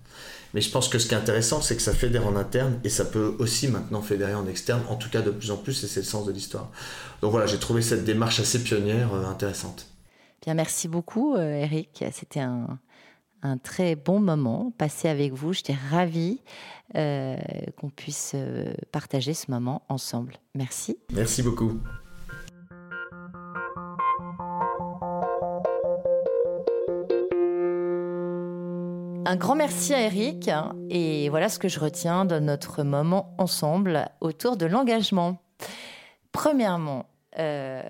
Mais 0.54 0.62
je 0.62 0.72
pense 0.72 0.88
que 0.88 0.98
ce 0.98 1.08
qui 1.08 1.14
est 1.14 1.18
intéressant, 1.18 1.62
c'est 1.62 1.76
que 1.76 1.82
ça 1.82 1.94
fédère 1.94 2.26
en 2.26 2.36
interne 2.36 2.80
et 2.84 2.90
ça 2.90 3.06
peut 3.06 3.36
aussi 3.40 3.68
maintenant 3.68 4.02
fédérer 4.02 4.34
en 4.34 4.48
externe, 4.48 4.82
en 4.90 4.96
tout 4.96 5.10
cas 5.10 5.22
de 5.22 5.32
plus 5.32 5.52
en 5.52 5.58
plus, 5.58 5.84
et 5.84 5.88
c'est 5.88 6.00
le 6.00 6.06
sens 6.06 6.26
de 6.26 6.32
l'histoire. 6.32 6.72
Donc 7.22 7.32
voilà, 7.32 7.46
j'ai 7.46 7.60
trouvé 7.60 7.82
cette 7.82 8.06
démarche 8.06 8.40
assez 8.40 8.64
pionnière 8.64 9.14
euh, 9.14 9.26
intéressante. 9.26 9.88
Bien, 10.44 10.54
merci 10.54 10.88
beaucoup, 10.88 11.36
euh, 11.36 11.62
Eric. 11.62 12.04
C'était 12.14 12.40
un, 13.48 13.58
très 13.58 13.96
bon 13.96 14.20
moment 14.20 14.72
passé 14.78 15.08
avec 15.08 15.34
vous. 15.34 15.54
J'étais 15.54 15.76
ravie 15.90 16.42
euh, 16.96 17.38
qu'on 17.78 17.90
puisse 17.90 18.36
partager 18.92 19.34
ce 19.34 19.52
moment 19.52 19.84
ensemble. 19.90 20.36
Merci. 20.56 20.98
Merci 21.14 21.44
beaucoup. 21.44 21.80
Un 29.30 29.36
grand 29.36 29.56
merci 29.56 29.94
à 29.94 30.04
Eric. 30.04 30.50
Et 30.90 31.28
voilà 31.28 31.50
ce 31.50 31.60
que 31.60 31.68
je 31.68 31.82
retiens 31.82 32.24
de 32.24 32.40
notre 32.40 32.84
moment 32.84 33.36
ensemble 33.38 34.08
autour 34.22 34.56
de 34.56 34.66
l'engagement. 34.66 35.42
Premièrement, 36.32 37.08
euh, 37.38 37.82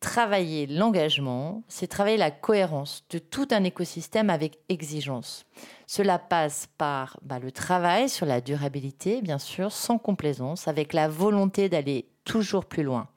travailler 0.00 0.66
l'engagement, 0.66 1.62
c'est 1.68 1.86
travailler 1.86 2.16
la 2.16 2.30
cohérence 2.30 3.04
de 3.10 3.18
tout 3.18 3.48
un 3.50 3.64
écosystème 3.64 4.30
avec 4.30 4.58
exigence. 4.68 5.44
Cela 5.86 6.18
passe 6.18 6.68
par 6.78 7.18
bah, 7.22 7.38
le 7.38 7.50
travail 7.50 8.08
sur 8.08 8.26
la 8.26 8.40
durabilité, 8.40 9.22
bien 9.22 9.38
sûr, 9.38 9.72
sans 9.72 9.98
complaisance, 9.98 10.68
avec 10.68 10.92
la 10.92 11.08
volonté 11.08 11.68
d'aller 11.68 12.08
toujours 12.24 12.66
plus 12.66 12.82
loin. 12.82 13.08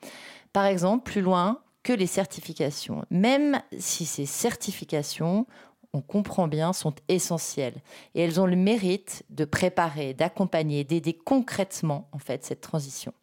Par 0.53 0.65
exemple, 0.65 1.03
plus 1.03 1.21
loin 1.21 1.59
que 1.83 1.93
les 1.93 2.07
certifications, 2.07 3.05
même 3.09 3.61
si 3.77 4.05
ces 4.05 4.25
certifications 4.25 5.45
on 5.93 6.01
comprend 6.01 6.47
bien, 6.47 6.71
sont 6.71 6.93
essentielles. 7.09 7.81
Et 8.15 8.21
elles 8.21 8.39
ont 8.39 8.45
le 8.45 8.55
mérite 8.55 9.23
de 9.29 9.43
préparer, 9.45 10.13
d'accompagner, 10.13 10.83
d'aider 10.85 11.13
concrètement 11.13 12.07
en 12.13 12.17
fait 12.17 12.45
cette 12.45 12.61
transition. 12.61 13.13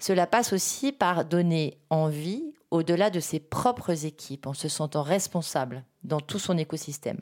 Cela 0.00 0.26
passe 0.26 0.52
aussi 0.52 0.92
par 0.92 1.24
donner 1.24 1.78
envie 1.90 2.53
au-delà 2.74 3.08
de 3.08 3.20
ses 3.20 3.38
propres 3.38 4.04
équipes 4.04 4.48
en 4.48 4.52
se 4.52 4.68
sentant 4.68 5.04
responsable 5.04 5.84
dans 6.02 6.18
tout 6.18 6.40
son 6.40 6.58
écosystème. 6.58 7.20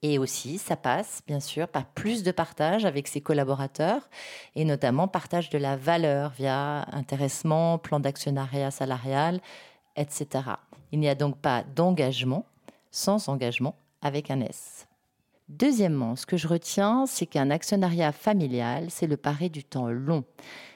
Et 0.00 0.16
aussi, 0.16 0.58
ça 0.58 0.76
passe, 0.76 1.22
bien 1.26 1.40
sûr, 1.40 1.66
par 1.66 1.86
plus 1.86 2.22
de 2.22 2.30
partage 2.30 2.84
avec 2.84 3.08
ses 3.08 3.20
collaborateurs, 3.20 4.08
et 4.54 4.64
notamment 4.64 5.08
partage 5.08 5.50
de 5.50 5.58
la 5.58 5.76
valeur 5.76 6.30
via 6.38 6.86
intéressement, 6.92 7.78
plan 7.78 7.98
d'actionnariat 7.98 8.70
salarial, 8.70 9.40
etc. 9.96 10.28
Il 10.92 11.00
n'y 11.00 11.08
a 11.08 11.16
donc 11.16 11.36
pas 11.38 11.64
d'engagement 11.74 12.46
sans 12.92 13.28
engagement 13.28 13.74
avec 14.02 14.30
un 14.30 14.40
S. 14.40 14.86
Deuxièmement, 15.48 16.14
ce 16.14 16.26
que 16.26 16.36
je 16.36 16.46
retiens, 16.46 17.06
c'est 17.06 17.26
qu'un 17.26 17.50
actionnariat 17.50 18.12
familial, 18.12 18.86
c'est 18.88 19.08
le 19.08 19.16
pari 19.16 19.50
du 19.50 19.64
temps 19.64 19.88
long. 19.88 20.22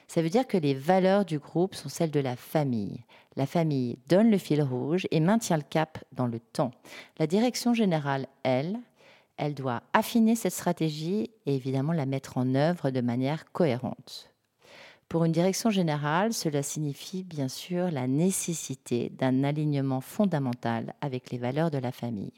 Ça 0.09 0.21
veut 0.21 0.29
dire 0.29 0.47
que 0.47 0.57
les 0.57 0.73
valeurs 0.73 1.23
du 1.23 1.39
groupe 1.39 1.75
sont 1.75 1.87
celles 1.87 2.11
de 2.11 2.19
la 2.19 2.35
famille. 2.35 3.05
La 3.39 3.45
famille 3.45 3.97
donne 4.09 4.31
le 4.31 4.37
fil 4.37 4.61
rouge 4.61 5.07
et 5.11 5.21
maintient 5.21 5.55
le 5.55 5.63
cap 5.63 6.03
dans 6.11 6.27
le 6.27 6.41
temps. 6.41 6.71
La 7.19 7.25
direction 7.25 7.73
générale, 7.73 8.27
elle, 8.43 8.77
elle 9.37 9.53
doit 9.53 9.81
affiner 9.93 10.35
cette 10.35 10.51
stratégie 10.51 11.31
et 11.45 11.55
évidemment 11.55 11.93
la 11.93 12.05
mettre 12.05 12.37
en 12.37 12.53
œuvre 12.53 12.89
de 12.89 12.99
manière 12.99 13.49
cohérente. 13.53 14.29
Pour 15.07 15.23
une 15.23 15.31
direction 15.31 15.69
générale, 15.69 16.33
cela 16.33 16.61
signifie 16.61 17.23
bien 17.23 17.47
sûr 17.47 17.91
la 17.91 18.07
nécessité 18.07 19.09
d'un 19.17 19.45
alignement 19.45 20.01
fondamental 20.01 20.93
avec 20.99 21.31
les 21.31 21.37
valeurs 21.37 21.71
de 21.71 21.77
la 21.77 21.93
famille. 21.93 22.33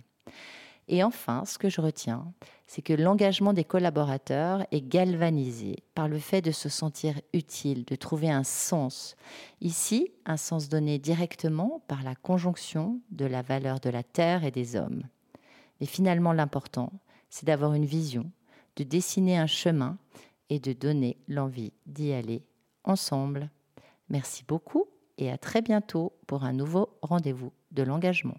Et 0.94 1.06
enfin, 1.06 1.46
ce 1.46 1.58
que 1.58 1.70
je 1.70 1.80
retiens, 1.80 2.34
c'est 2.68 2.82
que 2.82 2.92
l'engagement 2.92 3.54
des 3.54 3.64
collaborateurs 3.64 4.66
est 4.72 4.82
galvanisé 4.82 5.78
par 5.96 6.10
le 6.10 6.20
fait 6.20 6.42
de 6.42 6.52
se 6.52 6.68
sentir 6.68 7.16
utile, 7.34 7.86
de 7.86 7.96
trouver 7.96 8.30
un 8.30 8.44
sens. 8.44 9.16
Ici, 9.62 10.12
un 10.26 10.36
sens 10.36 10.68
donné 10.68 11.00
directement 11.00 11.82
par 11.88 12.04
la 12.04 12.14
conjonction 12.14 13.00
de 13.10 13.26
la 13.26 13.42
valeur 13.42 13.80
de 13.80 13.90
la 13.90 14.04
terre 14.04 14.44
et 14.44 14.52
des 14.52 14.76
hommes. 14.76 15.04
Mais 15.80 15.88
finalement, 15.88 16.34
l'important, 16.34 16.92
c'est 17.30 17.46
d'avoir 17.46 17.74
une 17.74 17.86
vision, 17.86 18.30
de 18.76 18.84
dessiner 18.84 19.38
un 19.38 19.48
chemin 19.48 19.98
et 20.50 20.60
de 20.60 20.74
donner 20.74 21.16
l'envie 21.30 21.72
d'y 21.86 22.12
aller 22.12 22.44
ensemble. 22.84 23.50
Merci 24.10 24.44
beaucoup 24.46 24.88
et 25.18 25.32
à 25.32 25.38
très 25.38 25.62
bientôt 25.62 26.12
pour 26.28 26.44
un 26.44 26.52
nouveau 26.52 26.90
rendez-vous 27.02 27.54
de 27.72 27.84
l'engagement. 27.84 28.36